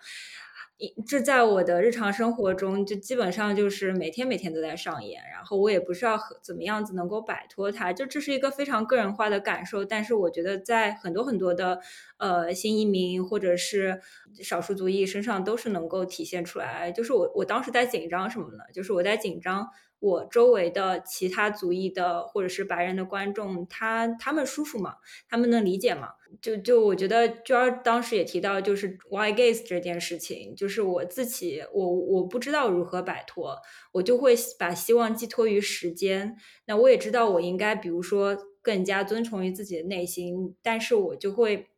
[1.08, 5.24] 这在我的日常生活中，就基本上就是每天每天都在上演。
[5.32, 9.86] 然后我也不知道怎么样子能够摆脱它，就这是一个非常个人化的感受。
[9.86, 11.80] 但是我觉得在很多很多的
[12.18, 14.02] 呃新移民或者是
[14.44, 16.92] 少数族裔身上都是能够体现出来。
[16.92, 18.66] 就是我我当时在紧张什么呢？
[18.74, 24.98] 就是我在紧张我周围的其他族裔的或者是白人的观众，他他们舒服吗？
[25.28, 26.10] 他们能理解吗？
[26.42, 33.58] 就就我觉得娟儿当时也提到，就是 why gaze 这件事情，就是我自己我我不知道如何摆脱，
[33.94, 36.36] 我就会把希望寄托于时间。
[36.66, 41.70] 那我也知道我应该，比如说更加遵从于自己的内心，但是我就会，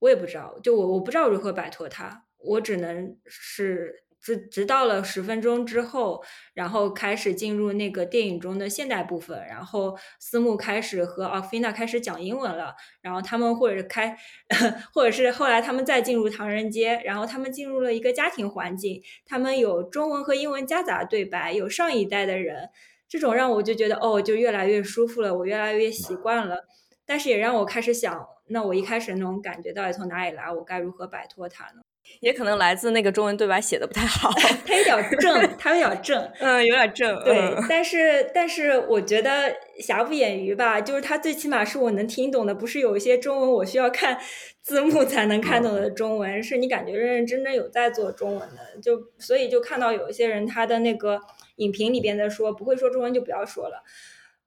[0.00, 4.04] 我也不知道，就我我不知道如何摆脱它，我只能是。
[4.22, 6.22] 直直到了十分钟之后，
[6.54, 14.16] 然后开始进入那个电影中的现代部分，然后思慕开始和奥菲娜开始讲英文了，然后他们或者开，
[14.92, 22.68] 或者是后来他们再进入唐人街，然后他们进入了一个家庭环境，他们有中文和英文夹杂对白，有上一代的人，
[23.08, 26.64] 这种让我就觉得哦，就越来越舒服了，我越来越习惯了，
[27.06, 31.80] 但是也让我开始想，那我一开始那种感觉到底从哪里来，我该如何摆脱它呢？
[32.18, 34.30] 也可能来自那个中文对白写的不太好，
[34.66, 37.54] 他有点正， 他有点正，嗯，有点正，对。
[37.68, 44.18] 但是，但是我觉得瑕不掩瑜吧，就是他最起码是我能听懂的，不是有一些中文我需要看
[44.60, 51.20] 字幕才能看懂的中文，是你感觉认认真真有在做中文的，就所以就看到有一些人他的那个
[51.56, 53.82] 影评里边在说不会说中文就不要说了，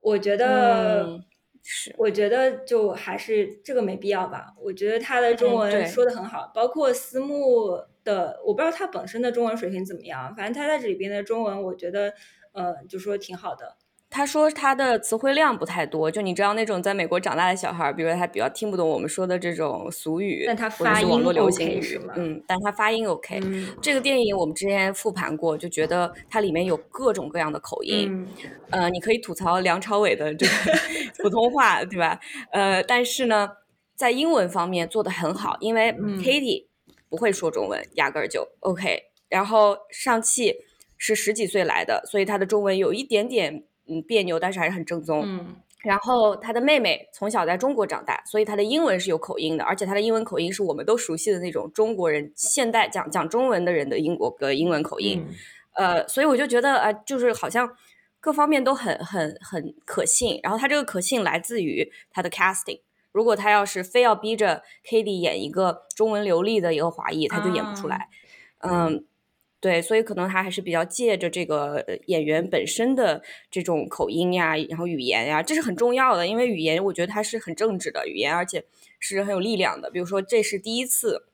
[0.02, 1.20] 我觉得。
[1.64, 4.54] 是，我觉得就还是这个没必要吧。
[4.60, 12.14] 我觉得他的中文说的很好，包括私募的，我不知道他本身的中文水平怎么样，反正他在这里边的中文，我觉得，
[12.52, 13.78] 呃，就说挺好的。
[14.14, 22.14] 他说他的词汇量不太多，就你知道那种在美国长大的小孩，比如说他比较听不懂我们说的这种俗语，但他发音 OK 是吗？
[22.16, 23.42] 嗯，但他发音 OK。
[23.82, 28.28] 这个电影我们之前复盘过，就觉得它里面有各种各样的口音。
[28.70, 30.52] 呃，你可以吐槽梁朝伟的这个
[31.24, 32.20] 普通话，对吧？
[32.52, 33.50] 呃，但是呢，
[33.96, 36.68] 在英文方面做的很好，因为 Katie
[37.10, 39.06] 不会说中文，压根儿就 OK。
[39.28, 40.54] 然后上汽
[41.00, 43.64] 是十几岁来的，所以他的中文有一点点。
[43.88, 45.24] 嗯，别扭，但是还是很正宗。
[45.26, 55.28] 嗯，然后他的妹妹从小在中国长大，所以他的英文是有口音的，而且他的英文口音是我们都熟悉的那种中国人现代讲讲中文的人的英国的英文口音。
[55.76, 57.70] 呃，所以我就觉得啊，就是好像
[58.22, 60.40] 各方面都很很很可信。
[60.42, 62.80] 然后他这个可信来自于他的 casting。
[63.12, 68.08] 如果他要是非要逼着 k a t i e 演一个中文流利的一个华裔，他就演不出来。
[68.60, 69.06] 嗯。
[69.64, 78.66] 对，所以可能他还是比较借着这个演员本身的这种口音呀，然后语言呀，这是很重要的，因为语言我觉得它是很正直的语言，而且
[79.00, 79.90] 是很有力量的。
[79.90, 81.28] 比如说，这是第一次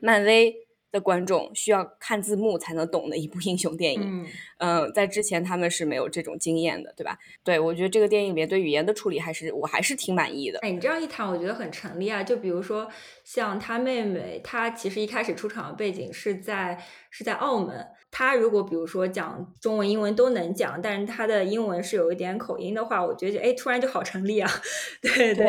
[0.00, 0.65] 漫威。
[0.96, 4.26] 的观众需要看字幕才能懂的一部 英雄电影，
[4.58, 7.18] 嗯，在之前他们是没有这种经验的，对吧？
[7.44, 10.58] 对我觉得这个电影里面对语言的处理还是我还是挺满意的。
[10.60, 12.22] 哎，你这样一谈，我觉得很成立啊。
[12.22, 12.88] 就比如说
[13.22, 17.86] 像他妹妹，她其实一开始出场的背景是在是在澳门。
[18.18, 24.50] 他如果比如说讲中文、英文都能讲，但是他的英文是有一点口音的话，我觉得哎，突然就好成立啊。
[25.02, 25.46] 对对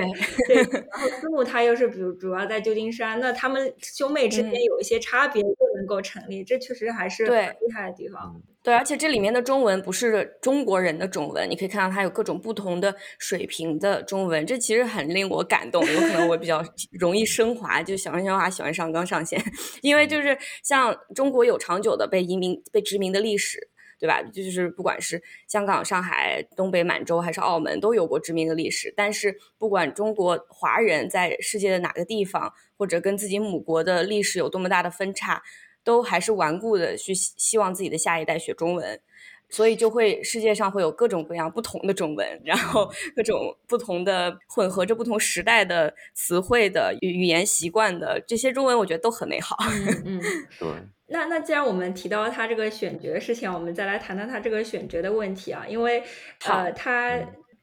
[0.50, 0.58] 对。
[0.58, 8.36] 然后思慕他又是比如主要在旧金山，那他们兄妹之间有一些差别，就能够成立，这确实还是很厉害的地方。
[8.68, 15.82] 对，而且这里面的中文不是中国人的中文，你可以看到它有各种不同的水平的中文，这其实很令我感动。
[15.86, 16.62] 有可能我比较
[17.00, 19.42] 容易升华，就小声喧哗喜欢上纲上线，
[19.82, 23.70] 因为就是像中国有长久的被移民、被殖民的历史，
[24.02, 24.22] 对吧？
[24.22, 28.94] 就是不管是香港、上海、东北满洲还是澳门，都有过殖民的历史。
[28.98, 35.42] 但是不管中国华人在世界的哪个地方，或者跟自己母国的历史有多么大的分叉。
[35.88, 39.00] 都还是顽固的去希望自己的下一代学中文，
[39.48, 49.56] 所以就会世界上会有各种各样不同的中文，然后各种不同的混合着不同时代的词汇的语语言习惯的这些中文，我觉得都很美好。
[50.04, 50.22] 嗯嗯，
[50.60, 50.68] 对。
[51.10, 56.04] 那那既然我们提到他这个选角的事情，我们再来谈谈他这个选角的问题啊，因为
[56.44, 57.18] 呃，他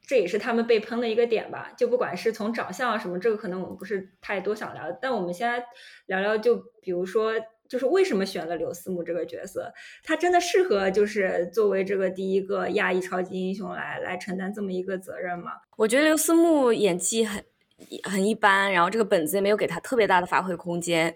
[0.07, 1.71] 这也是他们被喷的一个点吧。
[1.77, 5.63] 就不管是从长相啊什么，这个可能我们不是太多想聊，但我们先来
[6.07, 7.33] 聊聊，就比如说。
[7.67, 9.73] 就是为什么选了刘思慕这个角色？
[10.03, 15.51] 他真的适合就是作为这个第一个亚裔超级英雄来来承担这么一个责任吗？
[15.75, 17.43] 我觉得刘思慕演技很
[18.03, 21.13] 很一般，然后这个本子也没有给他特别大的发挥空间。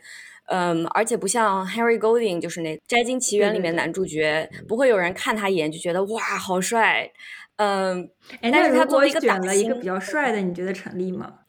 [0.47, 7.11] 嗯，而且不像 Harry Golding，就是那《摘金奇缘》里面男主角，不会有人看他一眼就觉得哇好帅。
[7.57, 8.09] 嗯，
[8.41, 11.41] 但是他作为一个打了一个比较帅的，你觉得成立吗？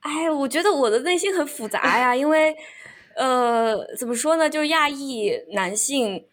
[0.00, 2.56] 哎，我觉得我的内心很复杂呀，因为。
[3.16, 4.48] 呃，怎么说呢？
[4.48, 6.24] 就是亚裔男性，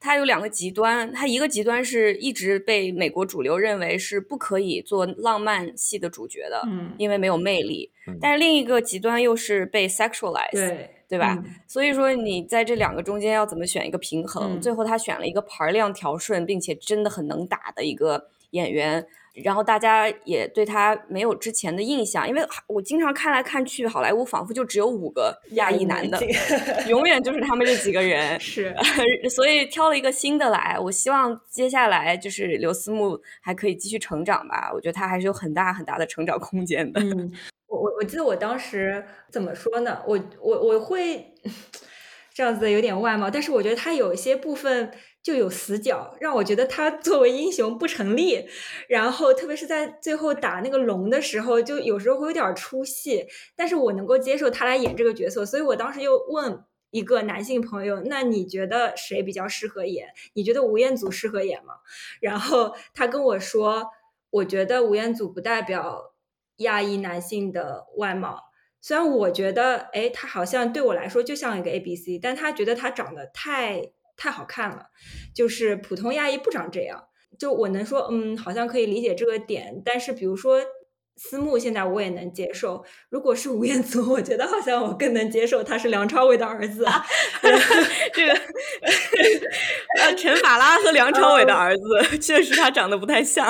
[0.00, 1.12] 他有两个极端。
[1.12, 7.90] 他一个极端是一直被美国主流认为是不可以做浪漫戏的主角的，嗯，因为没有魅力。
[8.20, 11.38] 但是另一个极端又是被 sexualize，对对吧？
[11.44, 14.56] 嗯所以说你在这两个中间要怎么选一个平衡？
[14.56, 19.06] 嗯最后他选了一个牌量调顺，并且真的很能打的一个演员。
[19.42, 26.20] 然后大家也对他没有之前的印象，因为我经常看来看去，好莱坞仿佛就只有五个亚裔男的，
[26.88, 28.38] 永远就是他们这几个人。
[28.40, 28.74] 是，
[29.28, 30.78] 所以挑了一个新的来。
[30.78, 37.00] 我希望接下来就是刘思慕还可以继续成长吧，我觉得他还是有很大很大的成长空间的。
[37.00, 37.32] 嗯，
[37.66, 40.00] 我我我记得我当时怎么说呢？
[40.06, 41.34] 我我我会
[42.32, 44.92] 这样子有点外貌，但是我觉得他有一些部分
[45.24, 48.46] 就有死角，让我觉得他 作为英雄不成立。
[48.88, 56.64] 然后特别是在最后打那个龙的时候，就有时候会有点出戏，但是我能够接受他来演这个角色，所以我当时又问。
[56.90, 60.10] 一个男性朋友，那你觉得谁比较适合演？
[60.34, 61.74] 你觉得吴彦祖适合演吗？
[62.20, 63.88] 然后他跟我说，
[64.30, 66.14] 我觉得吴彦祖不代表
[66.58, 68.38] 亚裔男性的外貌。
[68.80, 74.86] 虽然我觉得，哎，他好像对我来说就像一个 A B C，但他觉得他长得太太好看了，
[75.34, 77.04] 就是普通亚裔不长这样。
[77.38, 80.60] 就我能说，嗯，好像可以理解这个点，但是比如说。
[81.16, 86.84] 思慕现在我也能接受，如果是吴彦祖，我觉得好像我更能接受他是梁朝伟的儿子。
[86.84, 87.06] 啊
[88.12, 88.32] 这个，
[90.00, 93.46] 呃，陈法拉和梁朝伟的儿子， 确实他长得不太像。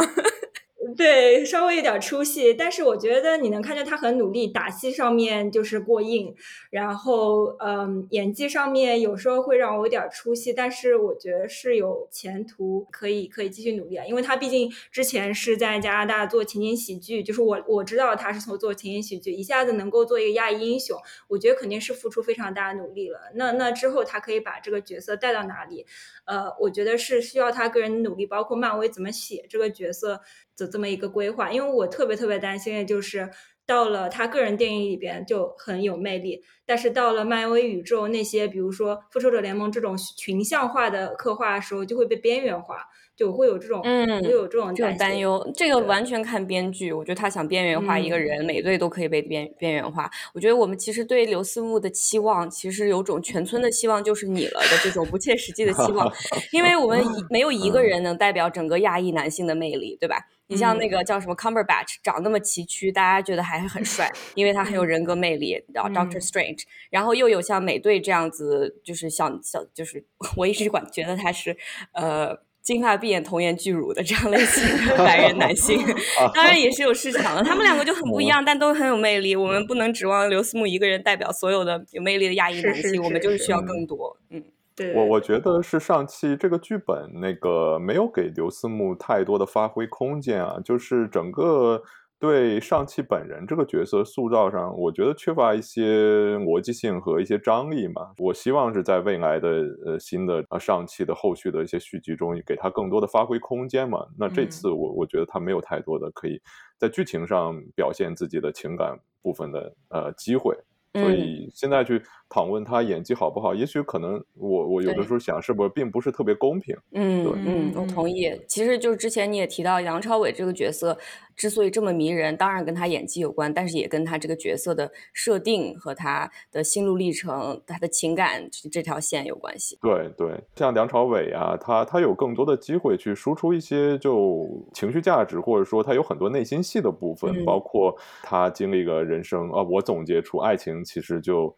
[0.97, 6.35] 对，稍微有点出戏，但是我觉得你能看见他很努力，打戏上面就是过硬，
[6.71, 20.97] 然后嗯，演技上面有时候会让我有点出戏，但是我觉得是有前途，可以可以继续努力啊，因为他毕竟之前是在加拿大做情景喜剧，就是我我知道他是从做情景喜剧，一下子能够做一个亚裔英雄，
[21.29, 23.19] 我觉得肯定是付出非常大的努力了。
[23.35, 25.87] 那那之后他可以把这个角色带到哪里？
[26.27, 30.21] 呃，我觉得是需要他个人的努力，包括漫威怎么写这个角色。
[30.57, 33.29] 的这么一个规划，因为我特别特别担心的就是
[33.67, 42.87] 到了他个人电影里边就很有魅力，但是到了漫威宇宙那些比如说复仇者联盟这种群像化的刻画的时候，就会被边缘化，
[43.17, 45.45] 就会有这种嗯，会有这种这种担忧。
[45.55, 50.11] 这个完全看编剧，我觉得他想边缘化一个嗯人，每队都可以被边边缘化。
[50.35, 56.13] 我觉得我们其实对刘思慕的期望，其实有种全村的希望就是你了的这种不切实际的期望，
[56.53, 60.17] 因为我们一没有一个人能代表整个亚裔男性的魅力，对吧？
[60.47, 65.59] 你像那嗯个叫什么 Cumberbatch，长那么崎岖，大家觉得还是很帅， 因为他很有人格魅力。
[65.73, 70.05] 然后 Doctor 嗯 Strange，然后又有像美队这样子，就是像小，就是
[70.37, 71.57] 我一直管觉得他是
[71.93, 75.79] 呃金发碧眼童颜巨乳的这样类型的白人男性
[76.35, 77.43] 当然也是有市场的。
[77.45, 79.37] 他们两个就很不一样，但都很有魅力。
[79.37, 84.17] 我们不能指望刘思慕一个人代表所有的有魅力的亚裔是是男性，我们就是需要嗯更多。
[84.31, 84.43] 嗯。
[84.77, 91.81] 对我我觉得是上期这个剧本那个没有给刘思慕太多的发挥空间啊，就是整个
[92.25, 98.13] 对上汽本人这个角色塑造上，我觉得缺乏一些逻辑性和一些张力嘛。
[98.17, 99.49] 我希望是在未来的
[99.85, 104.07] 呃新的呃上汽的后续的一些续集中，给他更多的发挥空间嘛。
[104.19, 106.41] 那这嗯次我我觉得他没有太多的可以
[106.79, 110.57] 在剧情上表现自己的情感部分的呃机会。
[110.95, 116.77] 所嗯以现在去讨论他演技好不好，也许可能我我有的时候想，是不是并不是特别公平？
[116.93, 118.31] 嗯对嗯，我同意。
[118.49, 120.97] 其实就是之前你也提到梁朝伟这个角色
[121.37, 129.77] 之所以这么迷人，当然跟他演技有关，但是也跟他这个角色的设定和他的心路历程、他的情感这这条线有关系。
[129.83, 141.55] 对对，像梁朝伟啊，他他有更多的机会去输出一些就情绪价值，或者说他有很多内心戏的部分，嗯包括他经历个人生啊，我总结出爱情其实就。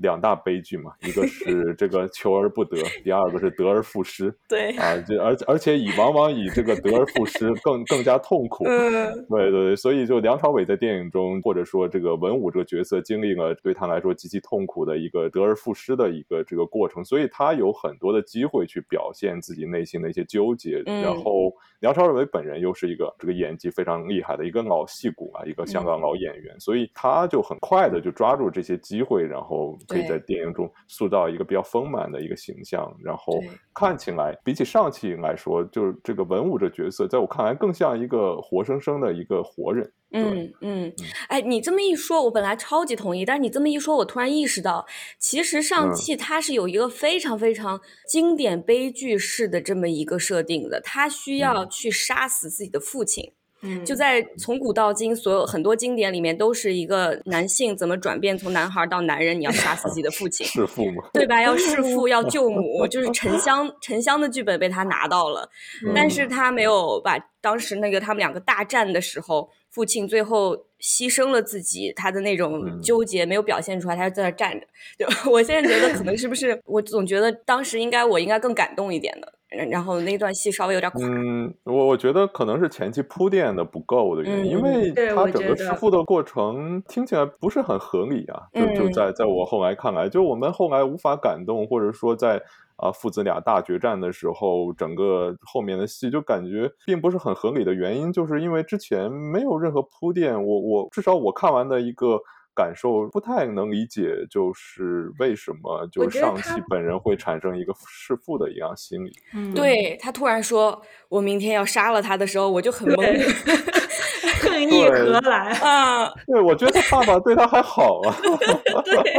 [0.00, 8.64] 两大悲剧嘛，一个是这个求而不得，第二个是得而复失 对，啊，这而而且以往往以这个得而复失更更加痛苦。
[8.70, 8.90] 嗯
[9.28, 20.82] 对对对，所以就梁朝伟在电影中，或者说这个文武这个角色经历了对他来说极其痛苦的一个得而复失的一个这个过程，所以他有很多的机会去表现自己内心的一些纠结。
[20.86, 33.40] 嗯然后梁朝伟本人又是一个这个演技非常厉害的一个老戏骨啊，一个香港老演员，所以他就很快的就抓住这些机会，然后可以在电影中塑造一个比较丰满的一个形象，然后
[33.74, 39.92] 看起来比起上汽来说，就是这个文武这角色，在我看来更像一个活生生的一个活人。
[40.12, 40.92] 嗯嗯，
[41.28, 44.84] 哎，你这么一说，我本来超级同意，但是你这么一说，我突然意识到，
[45.20, 53.32] 其实上嗯汽它是有一个非常非常经典悲剧式的这么一个设定的，他需要嗯去杀死自己的父亲。
[53.62, 53.84] 嗯。
[53.84, 61.40] 就在从古到今，所有很多经典里面都是一个男性怎么转变从男孩到男人，你要杀死自己的父亲， 弑父嘛，对吧？
[61.42, 65.48] 要弑父，要救母， 就是沉香沉香的剧本被他拿到了，
[65.94, 74.66] 但是他没有把当时那个他们两个大战的时候，父亲最后牺牲了自己，他的那种嗯纠结没有表现出来，他就在那站着。
[74.98, 79.32] 就 我现在觉得可能是不是，我总觉得当时应该我应该更感动一点的，
[79.68, 81.00] 然后那段戏稍微有点垮。
[81.06, 92.42] 嗯，我我觉得可能是前期铺垫的不够的原因，因嗯为他整个我觉得弑父的过程听起来不是很合理啊，就就嗯在在我后来看来，就我们后来无法感动，或者说在
[92.80, 102.20] 啊父子俩大决战的时候，整个后面的戏就感觉并不是很合理的原因，就是因为之前没有任何铺垫，我我至少我看完的一个。
[102.52, 109.12] 感受不太能理解，就是为什么就我觉得他上戏本人会产生一个弑父的一样心理。
[109.32, 112.96] 嗯，对他突然说我明天要杀了他的时候，我就很懵
[114.40, 115.50] 恨意何来？
[115.62, 116.12] 啊。
[116.26, 118.16] 对，我觉得他爸爸对他还好啊。
[118.84, 119.14] 对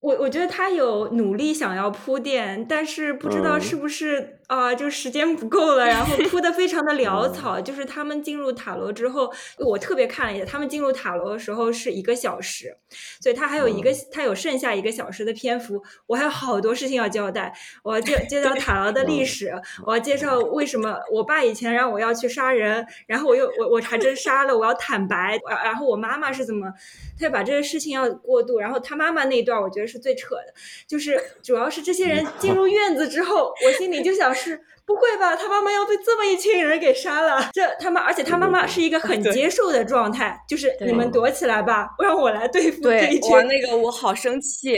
[0.00, 7.60] 我我觉得他有努力想要铺垫，但是不知道嗯是不是啊、就时间不够了，然后 铺的非常的潦草。
[7.60, 12.76] 就是他们进入塔楼之后，我特别看了一下，他们进入塔楼的时候是一个小时，
[13.20, 17.54] 所以他还有一个、他有剩下一个小时的篇幅，我还有好多事情要交代。
[17.84, 19.52] 我要介介绍塔楼的历史，
[19.86, 26.66] 我要介绍为什么我爸以前让我要去杀人，然后我又我我还真杀了，我要坦白，然然后我妈妈是怎么，
[27.16, 30.52] 他就把这个事情要过渡，然后他妈妈那一段我觉得是最扯的，
[30.88, 34.60] 就是主要是这些人进入院子之后，我心里就想是。
[34.86, 37.48] 不会吧，他妈妈要被这么一群人给杀了？
[37.52, 44.76] 这他妈，而且他妈妈是一个很接受的状态，就是你们躲起来吧，让我来对付这对一，群哇，那个我好生气，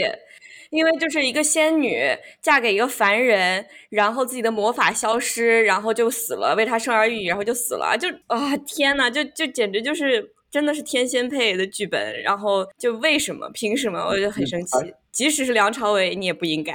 [0.69, 1.99] 因为就是一个仙女
[2.43, 10.23] 嫁给一个凡人，然后自己的魔法消失，然后就死了，为他生儿育女，然后就死了，就啊天呐，就就简直就是
[10.53, 14.93] 真的是天仙配的剧本，然后就为什么凭什么，我就很生哎气。
[15.11, 16.71] 即使是梁朝伟，你也不应该。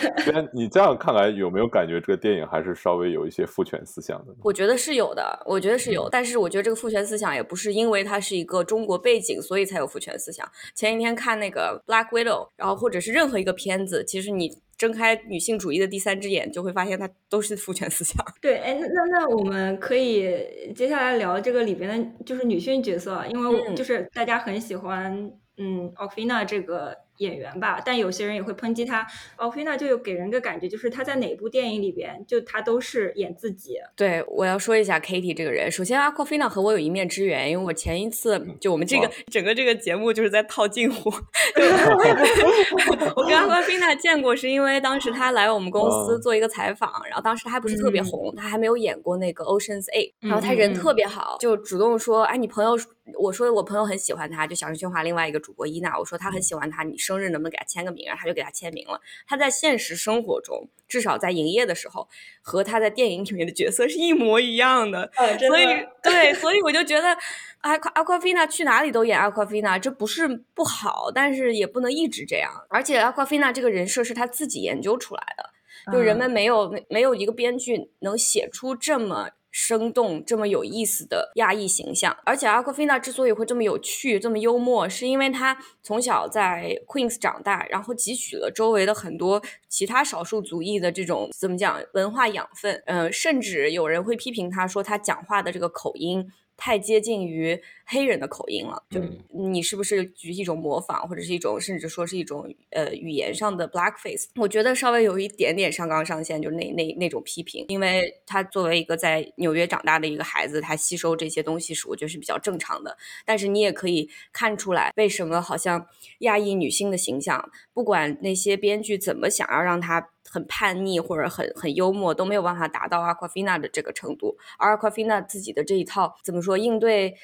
[0.52, 4.34] 你这样看来，有没有感觉这个电影还是稍微有一些父权思想的？
[4.42, 10.46] 我觉得是有的，我觉得是嗯有，但是我觉得这个父权思想也不是因为它是一个中国背景，所以才有父权思想。
[10.74, 18.24] 前几天看那个《Black Widow》，然后或者是任何一个片子，其实你睁开女性主义的第三只眼，就会发现它都是父权思想。
[18.40, 29.06] 对，哎，那那那我们可以接下来聊这个里边的，就是女性角色，因为就是大家很喜欢，嗯，奥菲娜这个演员吧，但有些人也会抨击他。
[29.36, 33.76] 奥菲娜就有给人个感觉，就是她在哪部电影里边，就她都是演自己。
[33.96, 35.70] 对，我要说一下 Katie 这个人。
[35.70, 41.10] 首先，Aquafina 和我有一面之缘，因为我前一次就我们这个整个这个节目就是在套近乎。
[43.16, 52.78] 我跟 Aquafina 见过，是因为当时她来我们公司哦做一个采访，然后当时她还不是特别嗯红，她还没有演过那个 Ocean's Eight，然后她嗯嗯嗯人特别好，就主动说，哎，你朋友，
[53.14, 58.06] 我说我朋友很喜欢他，就小声喧哗另外一个主播伊娜，我说他很喜欢他，你生日能不能给他签个名？
[58.06, 59.00] 然后他就给他签名了。
[59.26, 62.08] 他在现实生活中，至少在营业的时候，
[62.42, 65.10] 和他在电影里面的角色是一模一样的。
[65.16, 65.66] 呃，真所以，
[66.02, 67.16] 对，所以我就觉得
[67.60, 72.50] 阿阿夸菲娜去哪里都演阿夸菲娜，这不是不好，但是也不能一直这样。
[72.68, 79.30] 而且阿夸菲娜这个人设是他自己研究出来的，就人嗯们没有没没有一个编剧能写出这么。
[79.60, 92.80] 生动这么有意思的亚裔形象，而且阿克菲娜之所以会这么有趣、这么幽默，是因为她从小在 Queens 长大，然后汲取了周围的很多其他少数族裔的这种怎么讲文化养分。
[92.86, 96.24] 呃，甚至有人会批评她说，她讲话的这个口音
[96.56, 104.26] 太接近于黑人的口音了，就嗯你是不是举一种模仿，或者是一种甚至说是一种呃语言上的 blackface？
[104.36, 112.98] 我觉得稍微有一点点上纲上线，就是那那那种批评，因为他作为一个在纽约长大的一个孩子，他吸收这些东西是我觉得是比较正常的。
[113.24, 115.86] 但是你也可以看出来，为什么好像
[116.18, 124.36] 亚裔女性的形象，不管那些编剧怎么想要让她很叛逆或者很很幽默，都没有办法达到 Aquafina 的这个程度。
[124.58, 127.14] 而 Aquafina 自己的这一套怎么说应对，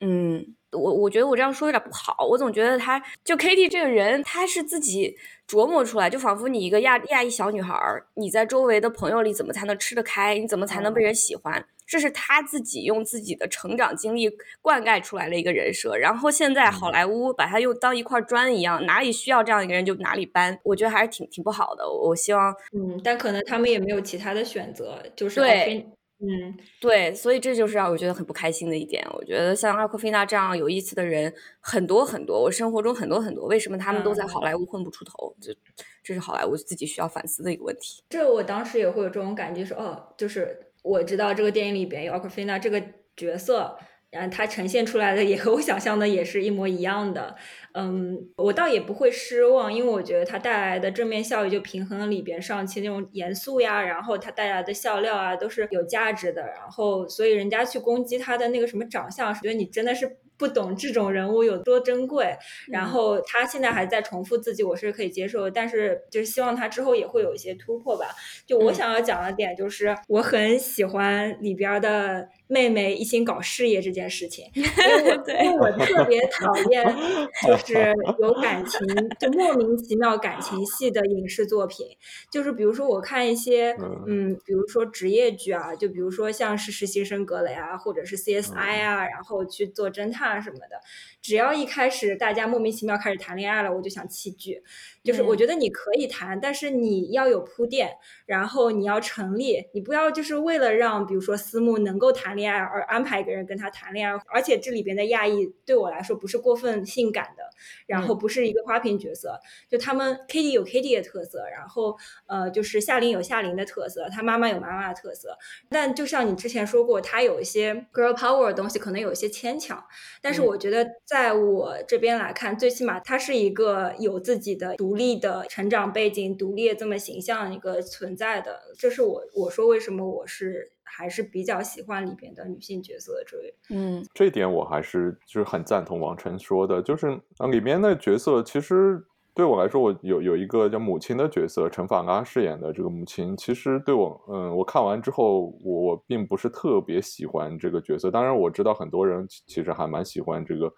[0.00, 0.54] 嗯。
[0.72, 5.16] 我我觉得我这样说有点不好，我总觉得他就 Kitty 这个人，他是自己
[5.48, 10.38] 琢磨出来，就仿佛你一个亚亚裔小女孩儿，你在周围的朋友里怎么才能吃得开？
[10.38, 11.66] 你怎么才能被人喜欢？
[11.88, 14.30] 这是他自己用自己的成长经历
[14.62, 15.96] 灌溉出来的一个人设。
[15.96, 21.84] 然后现在好莱坞把他又当一块砖一样，哪里需要这样一个人就哪里搬，我觉得还是挺挺不好的。
[21.90, 25.84] 我希望嗯，但可能他们也没有其他的选择，就是对
[26.22, 29.02] 嗯，对，所以这就是让我觉得很不开心的一点。
[29.14, 35.34] 我觉得像阿库菲娜这样有意思的人很多很多，我生活中很多很多，为什么他们都在好莱坞混不出头？
[35.40, 35.56] 这
[36.02, 38.02] 这是好莱坞自己需要反思的一个问题。
[38.10, 42.82] 这我当时也会有这种感觉，说哦，就是我知道这个电影里边有奥克菲娜这个
[43.16, 43.78] 角色，
[44.10, 47.36] 然后它呈现出来的也和我想象的也是一模一样的。
[47.74, 56.42] 嗯，我倒也不会失望，因为我觉得它带来的正面效益就平衡了里边上期那种严肃呀，然后它带来的笑料啊都是有价值的。
[56.42, 60.18] 然后，所以人家去攻击他的那个什么长相，觉得你真的是。
[60.40, 62.34] 不懂这种人物有多珍贵，
[62.68, 68.06] 然后他现在还在重复自己，我是可以接受，但是就是希望他之后也会有一些突破吧。
[68.46, 76.84] 就我想要讲的点就是，我很喜欢里边的妹妹一心搞事业这件事情， 因为我因为我特别讨厌
[77.46, 78.80] 就是有感情
[79.18, 81.86] 就莫名其妙感情戏的影视作品，
[82.30, 83.76] 就是比如说我看一些
[84.06, 90.30] 嗯，比如说职业剧啊，就比如说像是实习生格雷啊，或者是 CSI 啊，然后去做侦探。
[90.30, 90.80] 啊什么的，
[91.22, 94.62] 只要一开始大家莫名其妙开始谈恋爱了，我就想弃剧。
[95.02, 97.90] 就是我觉得你可以谈，但是你要有铺垫，
[98.26, 104.20] 然后你要成立，你不要就是为了让比如说私募能够谈恋爱而安排一个人跟他谈恋爱。
[104.28, 107.42] 而且这里边的亚裔对我来说不是过分性感的，
[107.86, 111.96] 然后不是一个花瓶角色，就他们 Kitty 有 Kitty 的特色，然后
[112.26, 115.36] 呃就是夏琳有夏琳的特色，她妈妈有妈妈的特色。
[115.70, 119.82] 但就像你之前说过，她有一些 girl power 的东西可能有一些牵强，
[120.20, 125.00] 但是我觉得在我这边来看，最起码他是一个有自己的独。
[125.00, 139.02] 立的成长背景，独立这么形象一个存在的，这是我我说为什么我是还是比较喜欢里边的女性角色的这位，嗯，这点我还是就是很赞同王晨说的，就是啊里面的角色其实
[139.32, 150.70] 对我来说，我有有一个叫母亲的角色，陈法拉饰演的这个母亲，其实对我，嗯，我看完之后，我我并不是特别喜欢这个角色，当然我知道很多人其实还蛮喜欢这个。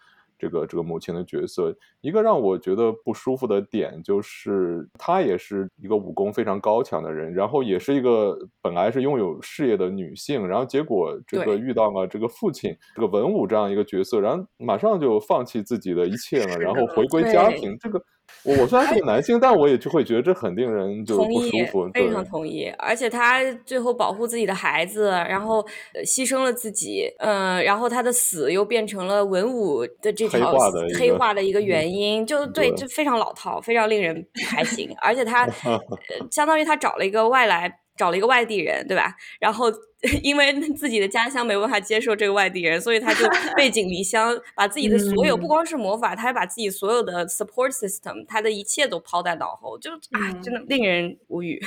[0.42, 18.02] 这个这个母亲的角色，一个让我觉得不舒服的点就是，她也是一个武功非常高强的人，然后也是一个本来是拥有事业的女性，然后结果这个遇到了这个父亲这个文武这样一个角色，然后马上就放弃自己的一切了，然后回归家庭，这个。
[18.44, 21.88] 我我虽然是个男性，但我也就会觉得这很令人就不舒服。
[21.94, 25.64] 非常同意，而且他最后保护自己的孩子，然后
[26.04, 30.52] 牺牲了自己，嗯，然后他的死又变成了文武的这条
[30.98, 34.88] 黑化的一个原因，就对，就非常老套，非常令人不开心。
[35.00, 35.48] 而且他
[36.30, 37.78] 相当于他找了一个外来。
[37.94, 39.14] 找了一个外地人，对吧？
[39.38, 39.70] 然后
[40.20, 43.24] 因为自己的家乡没办法接受这个外地人，所以他就
[43.56, 51.62] 背井离乡，把自己的所有不光是魔法，他还把自己所有的 support system，他的一切都抛在脑后，就啊，真的令人无语。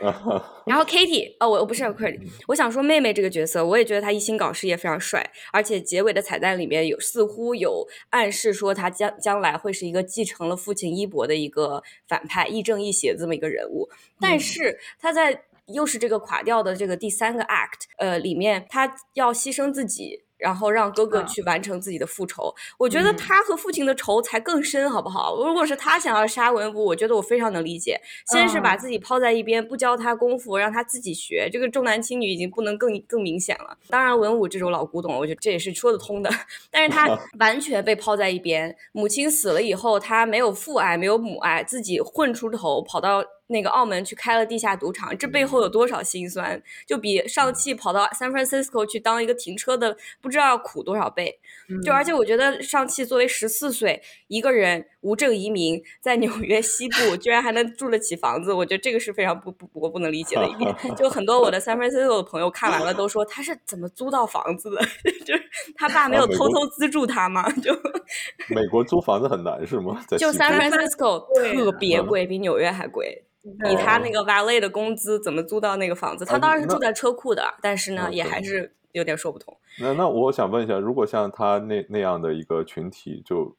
[0.64, 2.18] 然后 Kitty，哦，我我不是 Katie，
[2.48, 15.42] 我想说妹妹这个角色，我也觉得她一心搞事业非常帅，而且结尾的彩蛋里面有似乎有暗示说他将将来会是一个继承了父亲衣钵的一个反派，亦正亦邪这么一个人物，但是他在。
[15.74, 17.65] 又是这个垮掉的这个第三个 act，
[17.98, 22.54] 呃，里面他要牺牲自己，然后让哥哥去完成自己的复仇。
[22.78, 25.34] 我觉得他和父亲的仇才更深，好不好？
[25.36, 27.98] 如果是他想要杀文武，我觉得我非常能理解。
[28.30, 31.48] 先是把自己抛在一边，不教他功夫，让他自己学。
[31.50, 33.78] 这个重男轻女已经不能更更明显了。
[33.88, 36.30] 当然，文武这种老古董，我觉得这也是说得通的。
[36.70, 43.24] 但是他 完全被抛在一边，母亲死了以后，他没有父爱，没有母爱，自己混出头，跑到。
[43.48, 46.60] 那个澳门去开了地下赌场，这背后有多少辛酸？
[46.86, 51.38] 就比上汽跑到 San Francisco 去当一个停车的不知道要苦多少倍。
[51.84, 60.74] 就而且我觉得上汽作为十四岁一个人无证移民，在纽约西部 居然还能住得起房子，我觉得这个是非常不不我不能理解的一点。
[60.96, 64.80] 就很多我的 San Francisco 的朋友看完了都说他是怎么租到房子的？
[65.24, 65.42] 就是
[65.76, 67.50] 他爸没有偷偷资助他吗？
[67.62, 67.72] 就
[68.48, 70.04] 美国租房子很难是吗？
[70.18, 73.24] 就 San Francisco 特别贵，比纽约还贵。
[73.70, 76.24] 以他那个 valet 的工资，怎么租到那个房子？
[76.24, 79.56] 他当然是住在车库的，但是呢，也还是有点说不通。
[79.80, 83.56] 那那我想问一下，如果像他那那样的一个群体，就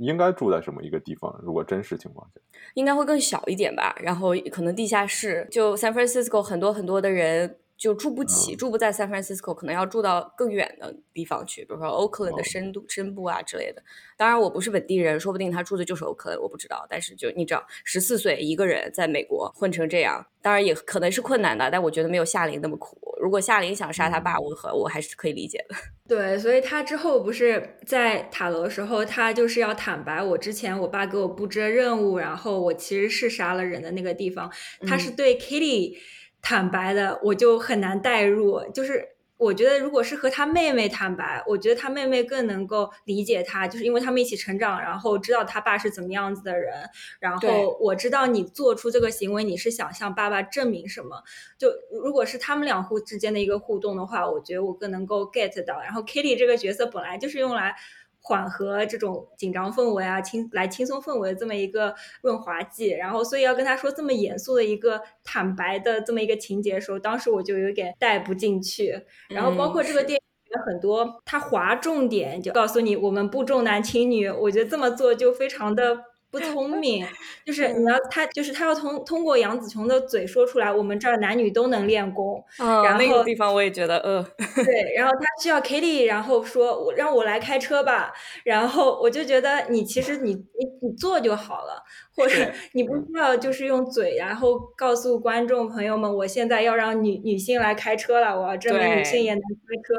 [0.00, 1.38] 应该住在什么一个地方？
[1.42, 2.40] 如果真实情况下，
[2.74, 3.94] 应该会更小一点吧。
[4.00, 7.56] 然后可能地下室，就 San Francisco 很多很多的人。
[7.82, 13.82] 就住不起，住不在 San Francisco，可能要住到更远的地方去，比如说 Oakland 的深度深部啊之类的。
[14.16, 16.86] 当然，我不是本地人，说不定他住的就是 Oakland，我不知道。
[16.88, 22.96] 但是就你知道，十四岁一个人在美国混成这样，当然也可能是困难的，但我觉得没有夏琳那么苦。
[23.20, 25.74] 如果夏琳想杀他爸，我和我还是可以理解的。
[26.06, 34.48] 对，所以他之后不是在塔楼的时候，他就是要坦白，我之前我爸给我布置任务，然后我其实是杀了人的那个地方，
[34.86, 35.98] 他是对 Kitty。
[36.42, 38.60] 坦白的，我就很难代入。
[38.74, 46.74] 就是我觉得如果是和他妹妹坦白，我觉得他妹妹更能够理解他，就是因为他们一起成长，然后知道他爸是怎么样子的人。
[47.20, 51.22] 然后我知道你做出这个行为，你是想向爸爸证明什么？
[51.56, 55.80] 就如果是他们两户之间的一个互动的话，我觉得我更能够 get 到。
[55.80, 57.76] 然后 Kitty 这个角色本来就是用来。
[58.22, 69.04] 缓和这种紧张氛围啊，轻来轻松氛围这么一个润滑剂，然后所以要跟他说这么严肃的一个坦白的这么一个情节的时候，当时我就有点带不进去。
[69.28, 76.11] 然后包括这个电影很多，他划重点就告诉你我们不重男轻女，我觉得这么做就非常的。
[76.32, 77.06] 不 聪明，
[77.44, 82.42] 就是你要他，就是他要通通过杨紫琼的嘴说出来，我们这儿男女都能练功。
[82.58, 84.26] 嗯，然后那个地方我也觉得，呃，
[84.64, 88.14] 对，然后他需要 Kitty，然后说我让我来开车吧，
[88.44, 91.84] 然后我就觉得你其实你你你做就好了，
[92.16, 99.94] 或者你不需要就是用嘴，然后告诉观众朋友们，我现在要让女女性来开车了，我要证明女性也能开车，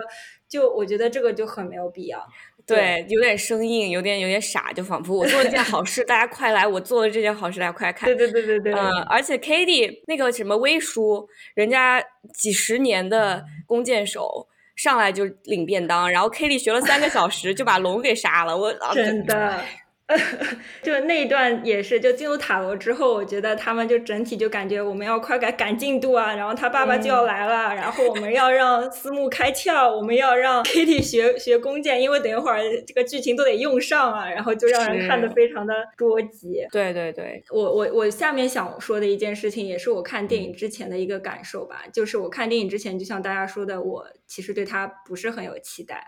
[0.49, 2.27] 就我觉得这个就很没有必要。
[2.65, 6.65] 对，有点生硬，有点有点傻，就仿佛我做了件好事， 大家快来！
[6.65, 8.07] 我做了这件好事，大家快来看。
[8.07, 8.73] 对对对对对。
[8.73, 12.01] 嗯，而且 Katie 那个什么威叔，人家
[12.33, 19.59] 几十年的弓箭手，上来就领便当，然后 Katie 学了三个小时就把龙给杀了，我真的。
[20.83, 36.67] 就那一段也是，就进入塔罗之后，我觉得他们就整体就感觉我们要快赶赶进度啊，然后他爸爸就要来了，然后我们要让思慕开窍，我们要让 Kitty 学学弓箭，因为等一会儿这个剧情都得用上啊，然后就让人看得非常的着急。
[36.69, 46.03] 对对对，我我我下面想说的一件事情，也是我看电影之前的一个感受吧，就是我看电影之前，就像大家说的，我其实对他不是很有期待，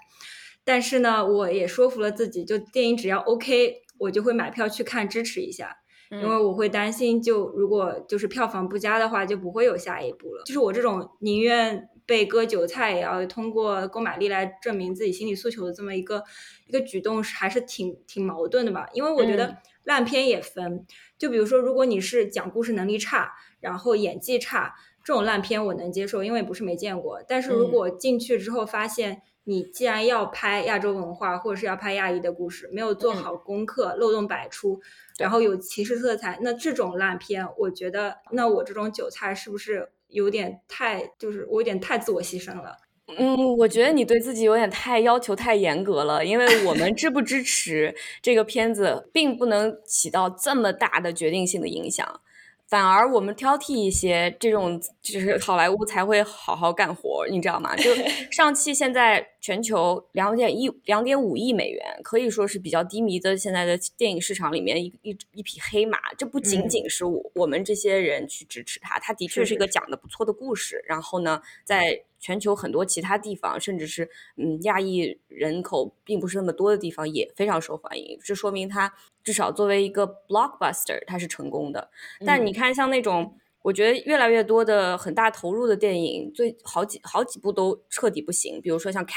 [0.65, 3.84] 但是呢，我也说服了自己，就电影只要 OK。
[3.97, 5.75] 我就会买票去看支持一下，
[6.11, 10.43] 因为我会担心，就如果就是票房不佳的话，就不会有下一部了。
[10.45, 16.23] 就是我这种宁愿被割韭菜，也要通过购买力来证明自己心理诉求的这么一个
[16.67, 18.87] 一个举动，还是挺挺矛盾的吧？
[18.93, 20.85] 因为我觉得烂片也分，
[21.17, 27.23] 就比如说，如果你是讲故事能力差，然后演技差，这种烂片我能接受，因为不是没见过。
[27.27, 34.81] 但是如果进去之后发现，你既然要拍亚洲文化，或者是要拍亚裔的故事，没有做好功课，漏洞百出，
[35.17, 42.75] 然后有歧视色彩，那这种烂片，我觉得，那我这种韭菜是不是有点太，就是我有点太自我牺牲了？
[43.19, 52.19] 嗯，我觉得你对自己有点太要求太严格了，因为我们支不支持 这个片子，并不能起到这么大的决定性的影响。
[52.67, 57.75] 反而我们挑剔一些这种，就是好莱坞才会好好干活，你知道吗？
[57.75, 57.91] 就
[58.31, 65.99] 上汽现在全球两点一、两点五亿美元，可以说是比较低迷的现在的电影市场里面一一一匹黑马。
[66.17, 70.83] 这不仅仅是我我们这些人去支持他，他的确是一个讲的不错的故事。
[70.87, 78.17] 然后呢，在全球很多其他地方，甚至是嗯亚裔人口并不是那么多的地方，也非常受欢迎。
[78.23, 78.91] 这说明他
[79.23, 81.91] 至少作为一个 blockbuster，它是成功的。
[82.25, 83.37] 但你看，像那种。
[83.66, 88.61] 我觉得越来越多的很大投入的电影，最好几好几部都彻底不行。
[88.61, 89.16] 比如说像《Cats》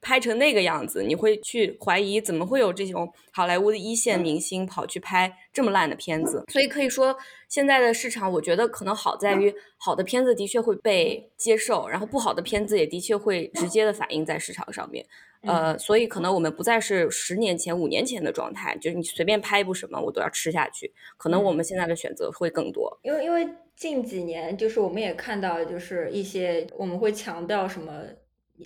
[0.00, 6.42] 拍成那个样子，你会去怀疑怎么会有这种好莱坞的一线明星跑去拍这么烂的片子。
[6.48, 7.14] 所以可以说，
[7.50, 15.04] 现在的市场，我觉得可能好在于好的片子的确会被接受，然后不好的片子也的确会直接的反映在市场上面。
[15.42, 20.92] 呃，所以可能我们不再是十年前、五年前的状态，就是你随便拍一部什么，我都要吃下去。
[21.16, 23.48] 可能我们现在的选择会更多，因为因为。
[23.80, 28.02] 近几年，就是我们也看到，就是一些我们会强调什么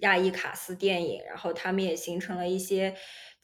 [0.01, 2.93] 亚裔卡斯电影，然后他们也形成了一些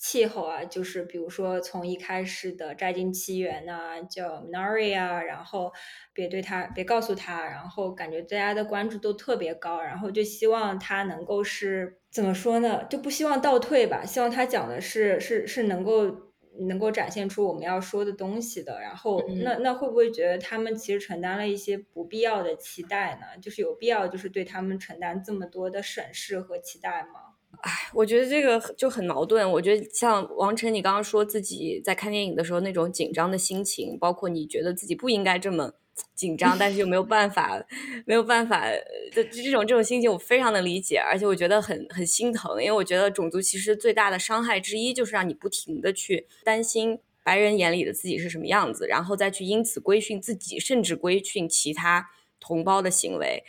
[0.01, 5.71] 气候啊，就是比如说从一开始的《摘金奇缘》呐，叫 Nari 啊，然后
[6.15, 12.85] 别对他，别告诉他，然后感觉大家的关注度特别高，然后就希望他能够是怎么说呢？
[12.89, 16.29] 就不希望倒退吧，希望他讲的是是是能够。
[16.69, 23.41] 能够展现出我们要说的东西的，然后那那会不会觉得他们其实承担了一些不必要的期待呢？
[23.41, 27.30] 就是有必要就是对他们承担这么多的审视和期待吗？
[27.63, 29.51] 哎，我觉得这个就很矛盾。
[29.53, 35.73] 我觉得像王晨，你刚刚说自己在看电影的时候那种紧张的心情，包括你觉得自己不应该这么。
[36.15, 37.63] 紧张，但是又没有办法，
[38.07, 52.09] 没有办法的这种这种心情，我非常的理解，而且我觉得很很心疼，因为我觉得种族歧视最大的伤害之一就是让你不停的去担心白人眼里的自己是什么样子，然后再去因此规训自己，甚至规训其他
[52.39, 53.45] 同胞的行为。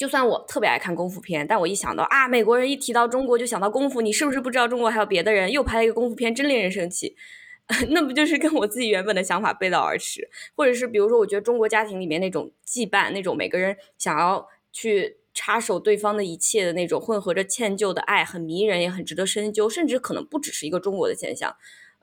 [0.00, 5.52] 就算我特别爱看功夫片，但我一想到啊，美国人一提到中国就想到功夫，你是不是不知道中国还有别的人？
[5.52, 7.14] 又拍了一个功夫片，真令人生气。
[7.90, 10.26] 那不就是跟我自己原本的想法背道而驰？
[10.56, 21.54] 或者是比如说，我觉得中国家庭里面那种羁绊，那种每个人想要去插手对方的一切的那种混合着歉疚的爱，很迷人，也很值得深究，甚至可能不只是一个中国的现象。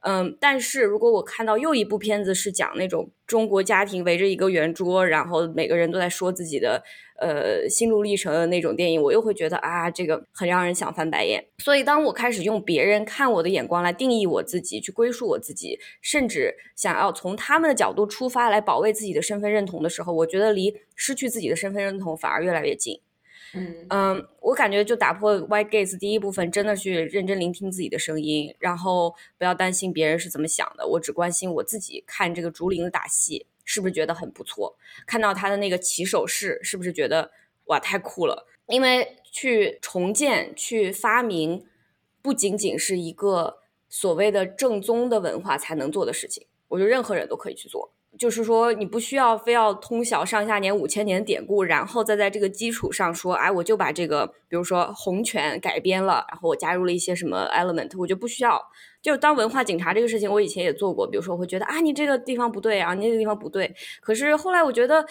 [0.10, 6.82] 嗯，但是如果我看到又一部片子是讲那种中国家庭围着一个圆桌，然后每个人都在说自己的
[7.20, 11.44] 呃心路历程的那种电影，我又会觉得啊，这个很让人想翻白眼。
[11.58, 23.02] 所以当我开始用别人看我的眼光来定义我自己，去归属我自己，甚至想要从他们的角度出发来保卫自己的身份认同的时候，我觉得离失去自己的身份认同反而越来越近。
[23.54, 32.04] 嗯我感觉就打破 white gaze 第一部分，真的去认真聆听自己的声音，然后不要担心别人是怎么想的，我只关心我自己。
[32.08, 34.78] 看这个竹林的打戏，是不是觉得很不错？
[35.06, 37.32] 看到他的那个起手式，是不是觉得
[37.66, 38.48] 哇太酷了？
[38.68, 41.66] 因为去重建、去发明，
[42.22, 47.94] 不仅仅是一个所谓的正宗的文化才能做的事情，我觉得任何人都可以去做。
[48.18, 58.62] 就是说，你不需要非要通晓上下年五千年典故，然后再在这个基础上说，哎，我就把这个，比如说红拳改编了，然后我加入了一些什么 element，我就不需要。
[59.02, 63.74] 就当文化警察这个事情，我以前也做过，比如说我会觉得啊，你这个地方不对啊，你那个地方不对。
[64.02, 65.06] 可是后来我觉得，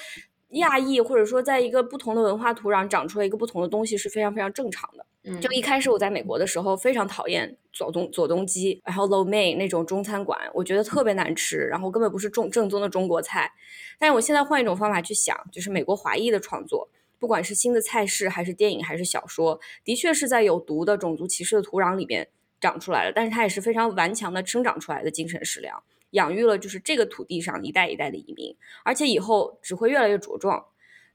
[0.51, 5.07] 亚裔或者说在一个不同的文化土壤长出来一个不同的东西是非常非常正常的。
[5.41, 13.51] 就一开始我在美国的时候，非常讨厌左东左东鸡，然后 low Mein 那种中餐馆，我觉得特别难吃，然后根本不是正正宗的中国菜。
[13.99, 22.29] 但是我现在换一种方法去想，就是美国华裔的创作，不管是新的菜式，还是电影，还是小说，的确是在有毒的种族歧视的土壤里边
[22.61, 30.67] 长出来了，但是它也是非常顽强的生长出来的精神食粮，养育了就是这个土地上一代一代的移民，而且以后只会越来越茁壮。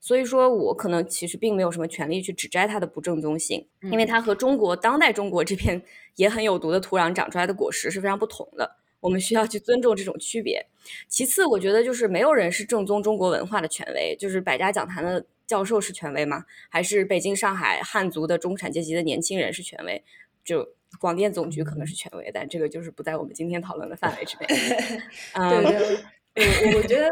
[0.02, 5.80] 所以说，我可能其实并没有什么权利去指摘它的不正宗性，因为它和中国当代中国这片
[6.16, 8.78] 也很有毒的土壤长出来的果实是非常不同的。
[9.00, 10.66] 我们需要去尊重这种区别。
[11.08, 16.46] 其次，我觉得就是没有人是正宗中国文化的权威，就是百家讲坛的教授是权威吗？
[16.70, 20.04] 还是北京、上海汉族的中产阶级的年轻人是权威？
[20.44, 20.68] 就
[21.00, 24.48] 广电总局可能是权威，但这个就是不在我们今天讨论的范围之内。
[24.48, 25.98] 对 对。
[26.36, 27.10] 我我觉得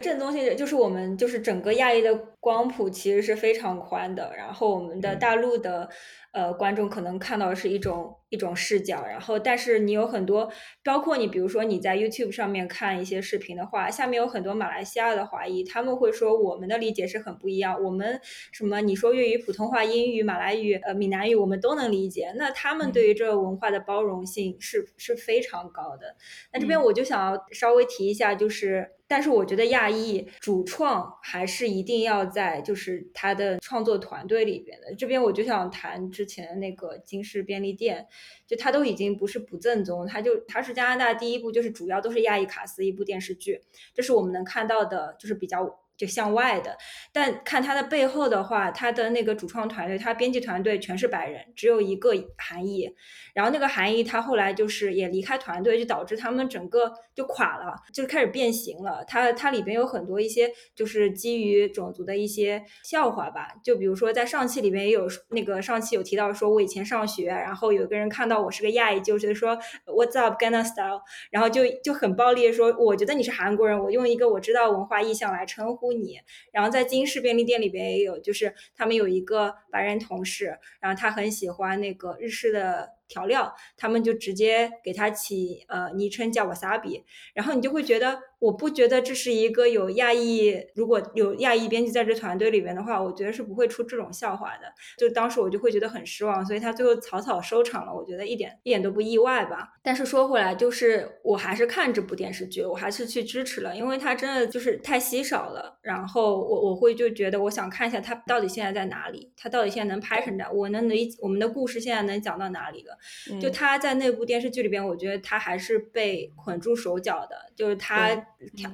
[0.00, 5.88] 正宗性就是我们就是整个亚裔的光谱其实是非常宽的，然后我们的大陆的。
[6.32, 10.50] 呃，观众可能看到的是一种一种视角，然后但是你有很多，
[10.82, 18.20] 包括你比如说你在 YouTube 上面看一些视频的话，下面有很多马来西亚的华裔，他们会说我们的理解是很不一样，我们
[18.52, 26.16] 什么你说粤语、普通话、英语、马来语、呃闽南语，我们都能理解，那他们对于这个文化的包容性是是非常高的。
[26.52, 28.95] 那这边我就想要稍微提一下，就是。
[29.08, 34.94] 但是我觉得亚裔主创还是一定要在就是他的创作团队里边的。
[34.94, 38.06] 这边我就想谈之前那个金氏便利店，
[38.46, 43.60] 就他都已经不是不正宗，他就他是加拿大第一部就是主要都是亚裔卡司一部电视剧，
[43.94, 45.80] 这是我们能看到的，就是比较。
[45.96, 46.76] 就向外的，
[47.10, 52.94] 但看他的背后的话，他的那个主创团队，他编辑团队全是白人，只有一个韩裔。
[53.32, 59.02] 然后那个韩裔他后来就是也离开团队，就导致他们整个就垮了，就是开始变形了。
[59.08, 69.56] 它它里边有很多一些就是基于种族的一些笑话吧，就比如说在上期里边也有那个上期有提到说，我以前上学，然后有个人看到我是个亚裔，就是说
[69.86, 71.00] What's up, Ganna Style？
[71.30, 75.94] 然后就就很暴力说，我觉得你是韩国人，我用一个我知道文化意象来称呼。
[75.94, 76.20] 你，
[76.52, 82.90] 然后在金氏便利店里边也有，就是他们有一个白人同事，然后他很喜欢那个日式的。
[83.08, 87.04] 调料，他们就直接给他起呃昵称叫瓦萨比，
[87.34, 94.72] 然后你就会觉得，我不觉得这是一个有亚裔，如果有亚裔编辑在这团队里面的话，我觉得是不会出这种笑话的。
[94.98, 99.74] 就当时我就会觉得很失望，所以他最后草草收场了，我觉得一点一点都不意外吧。
[99.82, 105.78] 但是说回来，就是我还是看这部电视剧，我还是去支持了，因为它真的就是太稀少了。
[105.82, 112.98] 然后我我会就觉得，我想看一下它到底现在在哪里，它到底现在能拍成这样，我能理我们的故事现在能讲到哪里了。
[113.40, 117.36] 就他在那部电视剧里边，我觉得他还是被捆住手脚的。
[117.54, 118.25] 就是他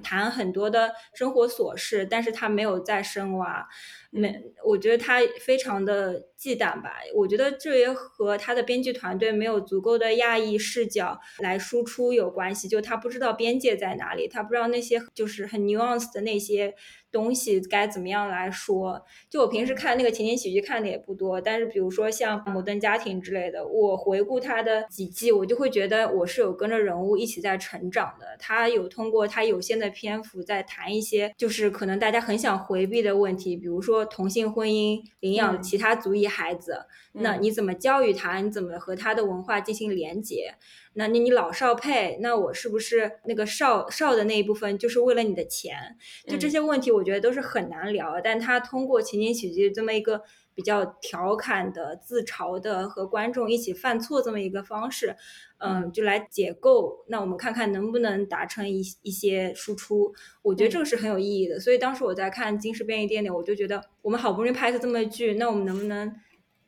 [0.02, 3.68] 谈很多的生活琐事，但是他没有再深挖。
[4.14, 6.96] 没，我觉得他非常的忌惮吧。
[7.14, 12.68] 我觉得这也和他的编剧团队没有足够的亚裔视角来输出有关系。
[12.68, 16.74] 就他不知道边界在哪里，他不知道那些就是很 nuance 的那些。
[17.12, 19.04] 东西该怎么样来说？
[19.28, 28.24] 就我平时看那个情景喜剧看的也不多，但是比如说像《摩登家庭》之类的，我回顾它的几季，我就会觉得我是有跟着人物一起在成长的。
[28.38, 38.40] 他有通过他有限的篇幅在谈一些就是可能大家很想回避的问题，比如说同性婚姻、领养其他族裔孩子，那你怎么教育他？
[38.40, 40.54] 你怎么和他的文化进行连接？
[40.94, 45.96] 那那你老少配，那我是不是那个少少的那一部分就是为了你的钱？
[46.28, 48.20] 就这些问题，我觉得都是很难聊。
[48.22, 50.22] 但他通过情景喜剧这么一个
[50.54, 55.16] 比较调侃的、自嘲的和观众一起犯错这么一个方式，
[55.58, 57.04] 嗯，就来解构。
[57.08, 60.12] 那我们看看能不能达成一一些输出。
[60.42, 61.58] 我觉得这个是很有意义的。
[61.60, 66.14] 所以当时我在看《金氏便利店》里，我就觉得我们好不容易拍出这么剧，那我们能不能？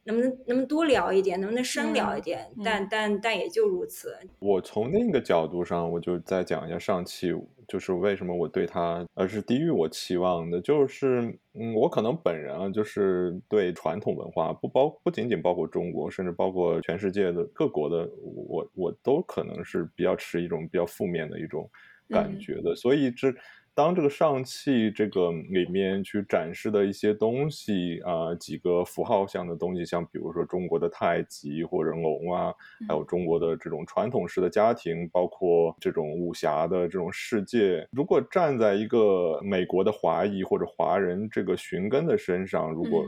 [0.07, 2.53] 能不能能不能多聊一点，能不能深聊一点？
[2.63, 4.15] 但但但也就如此。
[4.39, 7.33] 我从那个角度上，我就再讲一下上期，
[7.69, 11.21] 就是为什么我对他，而是低于我期望的，就是
[11.55, 21.69] 嗯，我可能本人啊，就是对传统文化不包不仅仅包括中国，甚至包括全世界的各国的，我我都可能是比较持一种比较负面的一种
[22.09, 23.35] 感觉的，所以这。
[23.75, 32.55] 当这个上汽这个里面去展示的一些东西啊，几个符号像的东西，像比如说中国的太极或者龙啊，
[32.89, 43.05] 还有中国的这种传统式的家庭，包括这种武侠的这种世界，如果站在一个美国的华裔或者华人这个寻根的身上，如果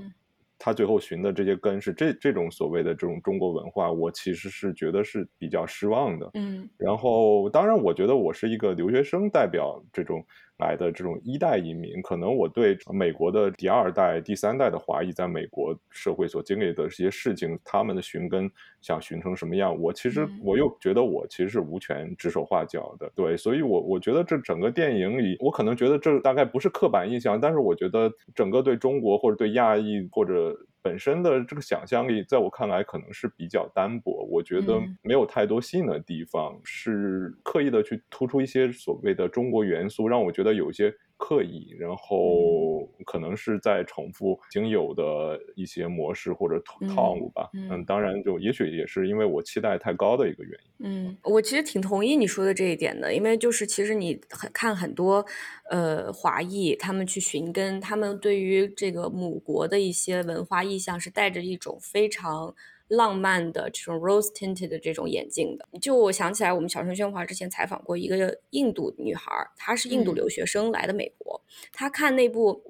[0.58, 6.30] 他最后寻的这些根是这这种所谓的这种中国文化，我其实是觉得是比较失望的。
[6.32, 10.24] 嗯，然后当然，我觉得我是一个留学生代表这种。
[10.58, 18.50] 来的这种一代移民，可能我对美国的第二代、第三代的华裔在美国社会所经历的这些事情，他们的寻根
[18.80, 23.10] 想寻成什么样，我其实我又觉得我其实是无权指手画脚的。
[23.14, 30.56] 对，所以，我我觉得这整个电影里，我可能觉得这大概不是刻板印象，但是我觉得整个对中国或者对亚裔或者。
[30.86, 34.24] 本身的这个想象力，在我看来可能是比较单薄。
[34.30, 40.94] 我觉得没有太多吸引的地方，是刻意的去突出一些所谓的中国元素，让我觉得有些。
[41.18, 46.62] 刻意，然后可能是在重复已经有的一些模式或者
[46.94, 47.48] 套路吧。
[47.54, 50.86] 嗯，当然，就也许也是因为我期待太高的一个原因。
[50.86, 55.24] 嗯，我其实挺同意你说的这一点的，因为就是其实你很看很多
[55.70, 62.54] 呃华裔他们去寻根，他们对于这个母国的一些文化意向是带着一种非常。
[62.88, 71.40] 浪漫的这种 rose tinted 的这种眼镜的，就我想起来，我们小声喧哗之前采访过一个印度女孩，她是印度留学生来的美国，
[71.72, 72.62] 她看那部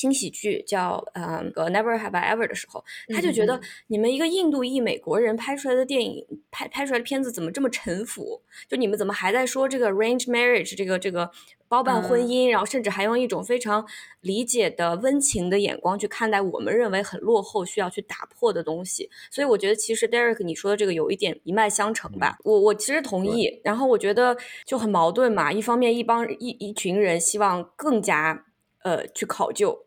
[0.00, 2.82] 轻喜剧叫呃 Never Have I Ever 的时候，
[3.14, 8.40] 他就觉得你们一个印度裔美国人拍出来的电影，拍拍出来的片子怎么这么陈腐？
[8.66, 11.30] 就你们怎么还在说这个 arranged marriage 这个这个？
[11.70, 13.86] 包办婚姻，然后甚至还用一种非常
[14.22, 19.08] 理解的温情的眼光去看待我们认为很落后、需要去打破的东西。
[19.30, 22.36] 所以我觉得，其实 Derek 你说的这个有一点一脉相承吧。
[22.42, 23.60] 我我其实同意。
[23.62, 24.36] 然后我觉得
[24.66, 28.46] 就很矛盾嘛，一方面一帮一一群人希望更加
[28.82, 29.86] 呃去考究。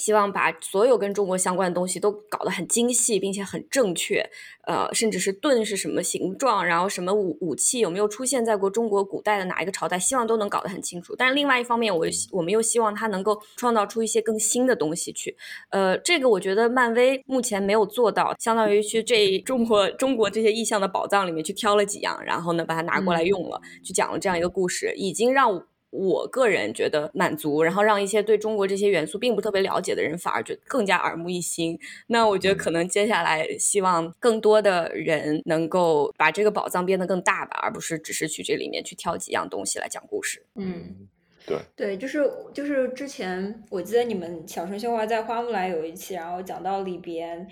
[0.00, 4.24] 希望把所有跟中国相关的东西都搞得很精细，并且很正确，
[4.66, 11.14] 呃，甚至是盾是什么形状，然后什么武武器有没有出现在过中国古代的哪一个朝代，希望都能搞得很清楚。
[11.14, 15.36] 但是另外一方面，我我们又希望它能够创造出一些更新的东西去，
[15.68, 25.62] 呃，这个我觉得漫威目前没有做到，相当于去这中国中国这些意象的宝藏里面去挑了几样，然后呢把它拿过来用了，去讲了这样一个故事，已经让。
[25.90, 31.78] 我个人觉得满足，然后让一些对中国这些元素并不特别了解的人反而觉得更加耳目一新。
[32.06, 40.44] 那我觉得可能接下来希望更多的人能够把这个宝藏变得更大吧，而不是只是去这里面去挑几样东西来讲故事。
[40.54, 41.08] 嗯，
[41.46, 47.48] 对对，就是就是之前我记得你们小声笑话在花木兰有一期，然后讲到里边。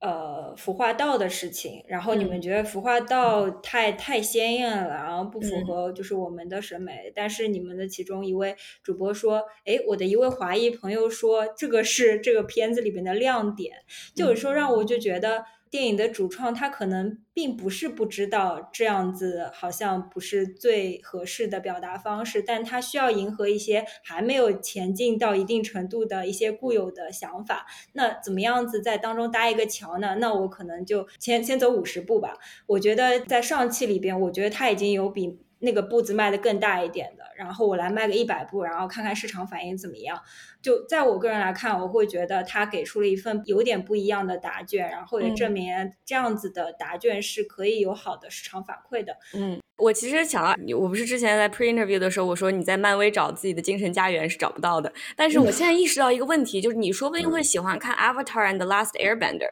[0.00, 7.10] 呃，服化道的事情，然后你们觉得服化道太太鲜艳了，然后不符合就是我们的审美。
[7.14, 13.74] 但是你们的其中一位主播说，哎，我的一位华裔朋友说，这个是这个片子里边的亮点，
[14.14, 15.44] 就有时候让我就觉得。
[15.76, 27.66] 电影的主创他可能并不是不知道这样子好像不是最合适的表达方式，但他需要迎合一些还没有前进到一定程度的一些固有的想法。
[27.92, 30.16] 那怎么样子在当中搭一个桥呢？
[30.18, 32.38] 那我可能就先先走五十步吧。
[32.66, 35.38] 我觉得在上期里边，我觉得他已经有比。
[35.58, 40.20] 那个步子迈的更大一点的，然后我来卖个一百步，然后看看市场反应怎么样。
[40.62, 45.72] 就在我个人来看，我会觉得他给出了一份有点不一样的答卷，然后也证明
[46.04, 49.16] 这样子的答卷是可以有好的市场反馈的。
[49.34, 59.50] 嗯，我其实想到，我不是之前在 pre interview 的时候我说你在漫威找自己的精神家园是找不到的，但是我现在意识到一个问题，就是你说不定会喜欢看 Avatar and the Last Airbender。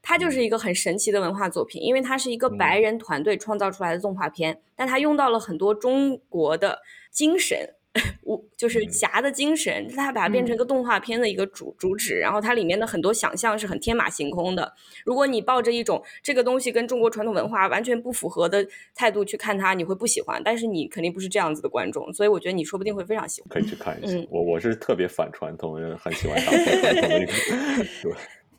[0.00, 6.78] 它就是一个很神奇的文化作品，因为它是一个白人团队创造出来的动画片，但它用到了很多中国的
[7.10, 7.74] 精神，
[8.22, 14.72] 我就是侠的精神，它把它变成一个动画片的一个主主旨，然后它里面的很多想象是很天马行空的。
[15.04, 20.40] 如果你抱着一种这个东西跟中国传统文化完全不符合的态度去看它，你会不喜欢。
[20.44, 23.48] 但是你肯定不是这样子的观众，所以我觉得你说不定会非常喜欢。
[23.48, 27.32] 可以去看一下，我我是特别反传统，很喜欢打破传统的一个，
[28.02, 28.12] 对。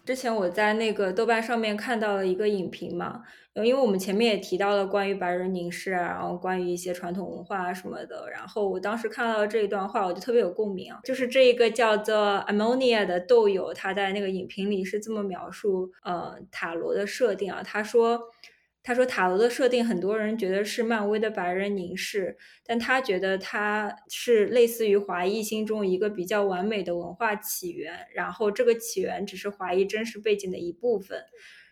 [0.06, 3.22] 之前我在那个豆瓣上面看到了一个影评嘛，
[3.64, 18.20] 因为我们前面也提到了关于白人凝视啊，然后关于一些传统文化啊什么的，然后我当时看到这一段话，我就特别有共鸣啊，就是这一个叫做 Ammonia 的豆友，他在那个影评里是这么描述呃塔罗的设定啊，他说。
[18.82, 31.20] 他说塔罗的设定，很多人觉得是漫威的白人凝视，但他觉得它是类似于华裔心中一个比较完美的文化起源，然后这个起源只是华裔真实背景的一部分。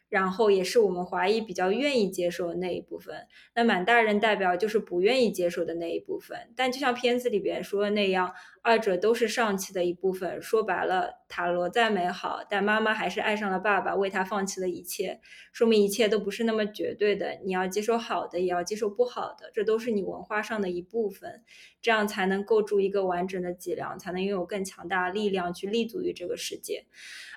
[0.10, 6.38] 然后也是我们华裔比较愿意接受的那一部分，那满大人代表就是不愿意接受的那一部分。
[6.56, 8.34] 但就像片子里边说的那样，
[8.68, 10.42] 二者都是上期的一部分。
[10.42, 15.22] 说白了，塔罗再美好，但妈妈还是爱上了爸爸，为他放弃了一切，
[15.54, 17.40] 说明一切都不是那么绝对的。
[17.46, 21.44] 你要接受好的，也要接受不好的，这都是你文化上的一部分，
[21.82, 26.84] 这样才能构筑一个完整的脊梁，才能拥有更强大的力量去立足于这个世界。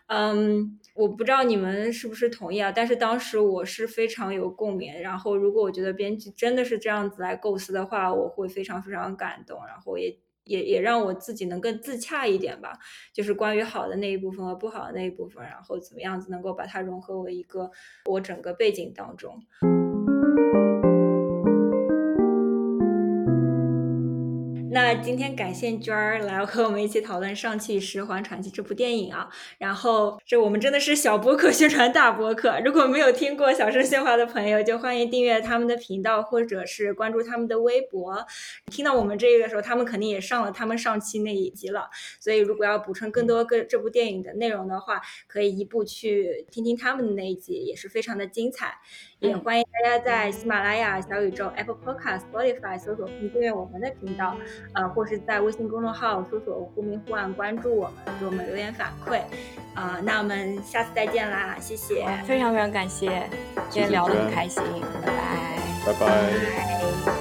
[0.08, 2.72] 嗯，我不知道你们是不是同意啊？
[2.72, 5.00] 但是当时我是非常有共鸣。
[5.00, 9.64] 然后，如果我觉得编剧真的是这样子来构思的话，我会非常非常感动。
[9.68, 12.78] 然后也也也让我自己能更自洽一点吧。
[13.12, 17.70] 就是关于好的那一部分和不好的那一部分，然后怎么样子能够把它融合为一个
[18.06, 19.42] 我整个背景当中。
[24.72, 38.24] 那今天感谢娟儿来和我们一起讨论《上汽十环传奇》这部电影啊，然后这我们真的是小博客宣传大博客，如果没有听过小声喧哗的朋友，就欢迎订阅他们的频道，或者是关注他们的微博。
[38.66, 41.90] 听到我们这个的时候，他们肯定也上了他们上期那一集了，
[42.20, 48.78] 所以如果要补充更多个这部电影的内容的话，可以一步去听听他们的那一集，也是非常的精彩。
[49.20, 54.34] 也欢迎大家在喜马拉雅、小宇宙、Apple Podcast、Spotify 搜索并订阅我们的频道，
[54.72, 59.20] 呃，或是在微信公众号搜索“忽明忽暗”关注我们，给我们留言反馈。
[59.74, 63.28] 啊，那我们下次再见啦，谢谢，非常非常感谢，
[63.68, 64.62] 今天聊得很开心，
[65.04, 67.19] 拜拜，拜拜。